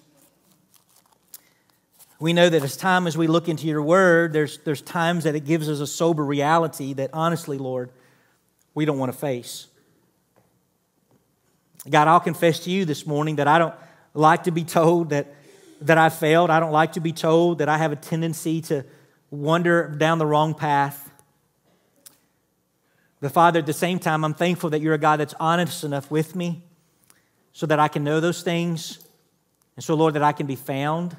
we 2.19 2.33
know 2.33 2.49
that 2.49 2.63
as 2.63 2.77
time 2.77 3.07
as 3.07 3.19
we 3.19 3.27
look 3.27 3.49
into 3.49 3.67
your 3.67 3.83
word, 3.83 4.33
there's, 4.33 4.59
there's 4.59 4.81
times 4.81 5.25
that 5.25 5.35
it 5.35 5.45
gives 5.45 5.69
us 5.69 5.81
a 5.81 5.87
sober 5.87 6.25
reality 6.25 6.95
that 6.95 7.11
honestly, 7.13 7.59
Lord, 7.59 7.91
we 8.75 8.85
don't 8.85 8.99
want 8.99 9.13
to 9.13 9.19
face. 9.19 9.67
God, 11.89 12.09
I'll 12.09 12.21
confess 12.21 12.61
to 12.61 12.71
you 12.71 12.85
this 12.85 13.07
morning 13.07 13.37
that 13.37 13.49
I 13.49 13.59
don't 13.59 13.75
like 14.15 14.45
to 14.45 14.51
be 14.51 14.65
told 14.65 15.11
that 15.11 15.35
that 15.87 15.99
I 15.99 16.09
failed. 16.09 16.51
I 16.51 16.61
don't 16.61 16.73
like 16.73 16.93
to 16.93 17.01
be 17.01 17.13
told 17.13 17.59
that 17.59 17.69
I 17.69 17.79
have 17.79 17.93
a 17.93 17.97
tendency 17.97 18.61
to 18.63 18.85
wander 19.31 19.89
down 19.89 20.19
the 20.19 20.27
wrong 20.27 20.55
path. 20.55 21.11
But 23.21 23.33
Father, 23.33 23.61
at 23.61 23.67
the 23.67 23.73
same 23.73 23.99
time, 23.99 24.25
I'm 24.25 24.35
thankful 24.35 24.71
that 24.71 24.81
you're 24.81 24.95
a 24.95 24.99
God 24.99 25.21
that's 25.21 25.35
honest 25.39 25.85
enough 25.85 26.11
with 26.11 26.35
me 26.35 26.63
so 27.53 27.67
that 27.67 27.79
I 27.79 27.89
can 27.89 28.05
know 28.05 28.21
those 28.21 28.43
things. 28.43 28.99
And 29.77 29.85
so, 29.85 29.95
Lord, 29.95 30.15
that 30.15 30.23
I 30.23 30.33
can 30.33 30.47
be 30.47 30.57
found, 30.57 31.17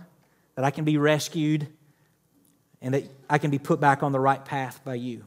that 0.56 0.66
I 0.66 0.72
can 0.72 0.86
be 0.86 0.98
rescued, 0.98 1.68
and 2.82 2.94
that 2.94 3.04
I 3.30 3.38
can 3.38 3.52
be 3.52 3.60
put 3.60 3.80
back 3.80 4.04
on 4.04 4.12
the 4.12 4.20
right 4.20 4.44
path 4.44 4.84
by 4.84 4.96
you. 4.96 5.26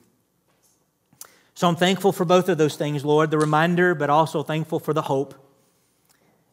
So 1.57 1.67
I'm 1.67 1.77
thankful 1.77 2.13
for 2.13 2.27
both 2.27 2.51
of 2.51 2.59
those 2.59 2.77
things, 2.77 3.03
Lord, 3.03 3.31
the 3.31 3.39
reminder, 3.39 3.95
but 3.95 4.11
also 4.11 4.43
thankful 4.43 4.79
for 4.79 4.93
the 4.93 5.01
hope. 5.01 5.35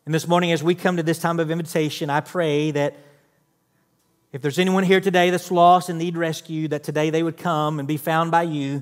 And 0.05 0.15
this 0.15 0.29
morning, 0.29 0.53
as 0.53 0.63
we 0.63 0.75
come 0.75 0.95
to 0.95 1.03
this 1.03 1.19
time 1.19 1.41
of 1.41 1.51
invitation, 1.51 2.09
I 2.09 2.21
pray 2.21 2.71
that 2.71 2.95
if 4.31 4.41
there's 4.41 4.59
anyone 4.59 4.85
here 4.85 5.01
today 5.01 5.29
that's 5.29 5.51
lost 5.51 5.89
and 5.89 5.99
need 5.99 6.15
rescue, 6.15 6.69
that 6.69 6.85
today 6.85 7.09
they 7.09 7.21
would 7.21 7.35
come 7.35 7.79
and 7.79 7.87
be 7.87 7.97
found 7.97 8.31
by 8.31 8.43
you 8.43 8.81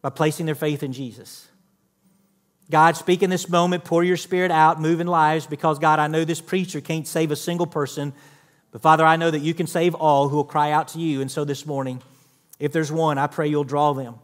by 0.00 0.10
placing 0.10 0.46
their 0.46 0.54
faith 0.54 0.84
in 0.84 0.92
Jesus. 0.92 1.48
God, 2.70 2.96
speak 2.96 3.20
in 3.20 3.28
this 3.28 3.48
moment, 3.48 3.82
pour 3.82 4.04
your 4.04 4.16
spirit 4.16 4.52
out, 4.52 4.80
move 4.80 5.00
in 5.00 5.08
lives, 5.08 5.48
because 5.48 5.80
God, 5.80 5.98
I 5.98 6.06
know 6.06 6.24
this 6.24 6.40
preacher 6.40 6.80
can't 6.80 7.06
save 7.06 7.32
a 7.32 7.36
single 7.36 7.66
person, 7.66 8.12
but 8.70 8.80
Father, 8.80 9.04
I 9.04 9.16
know 9.16 9.32
that 9.32 9.40
you 9.40 9.54
can 9.54 9.66
save 9.66 9.96
all 9.96 10.28
who 10.28 10.36
will 10.36 10.44
cry 10.44 10.70
out 10.70 10.86
to 10.88 11.00
you. 11.00 11.20
And 11.20 11.28
so 11.28 11.44
this 11.44 11.66
morning, 11.66 12.00
if 12.60 12.70
there's 12.70 12.92
one, 12.92 13.18
I 13.18 13.26
pray 13.26 13.48
you'll 13.48 13.64
draw 13.64 13.92
them 13.92 14.20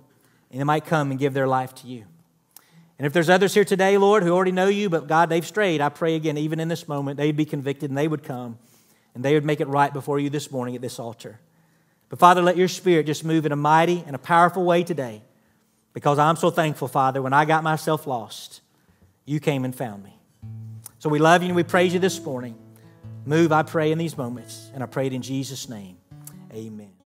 and 0.50 0.60
they 0.60 0.64
might 0.64 0.84
come 0.84 1.10
and 1.10 1.18
give 1.18 1.34
their 1.34 1.46
life 1.46 1.74
to 1.76 1.86
you. 1.86 2.04
And 2.98 3.06
if 3.06 3.12
there's 3.12 3.30
others 3.30 3.54
here 3.54 3.64
today, 3.64 3.96
Lord, 3.96 4.22
who 4.22 4.32
already 4.32 4.52
know 4.52 4.66
you, 4.66 4.90
but 4.90 5.06
God, 5.06 5.28
they've 5.28 5.46
strayed, 5.46 5.80
I 5.80 5.88
pray 5.88 6.16
again, 6.16 6.36
even 6.36 6.58
in 6.58 6.68
this 6.68 6.88
moment, 6.88 7.16
they'd 7.16 7.36
be 7.36 7.44
convicted 7.44 7.90
and 7.90 7.96
they 7.96 8.08
would 8.08 8.24
come 8.24 8.58
and 9.14 9.24
they 9.24 9.34
would 9.34 9.44
make 9.44 9.60
it 9.60 9.68
right 9.68 9.92
before 9.92 10.18
you 10.18 10.30
this 10.30 10.50
morning 10.50 10.74
at 10.74 10.82
this 10.82 10.98
altar. 10.98 11.38
But 12.08 12.18
Father, 12.18 12.42
let 12.42 12.56
your 12.56 12.68
spirit 12.68 13.06
just 13.06 13.24
move 13.24 13.46
in 13.46 13.52
a 13.52 13.56
mighty 13.56 14.02
and 14.06 14.16
a 14.16 14.18
powerful 14.18 14.64
way 14.64 14.82
today 14.82 15.22
because 15.92 16.18
I'm 16.18 16.36
so 16.36 16.50
thankful, 16.50 16.88
Father, 16.88 17.22
when 17.22 17.32
I 17.32 17.44
got 17.44 17.62
myself 17.62 18.06
lost, 18.06 18.60
you 19.24 19.40
came 19.40 19.64
and 19.64 19.74
found 19.74 20.02
me. 20.02 20.14
So 20.98 21.08
we 21.08 21.18
love 21.18 21.42
you 21.42 21.48
and 21.48 21.56
we 21.56 21.62
praise 21.62 21.92
you 21.92 22.00
this 22.00 22.20
morning. 22.24 22.56
Move, 23.24 23.52
I 23.52 23.62
pray, 23.62 23.92
in 23.92 23.98
these 23.98 24.16
moments, 24.16 24.70
and 24.72 24.82
I 24.82 24.86
pray 24.86 25.06
it 25.06 25.12
in 25.12 25.22
Jesus' 25.22 25.68
name. 25.68 25.98
Amen. 26.52 26.90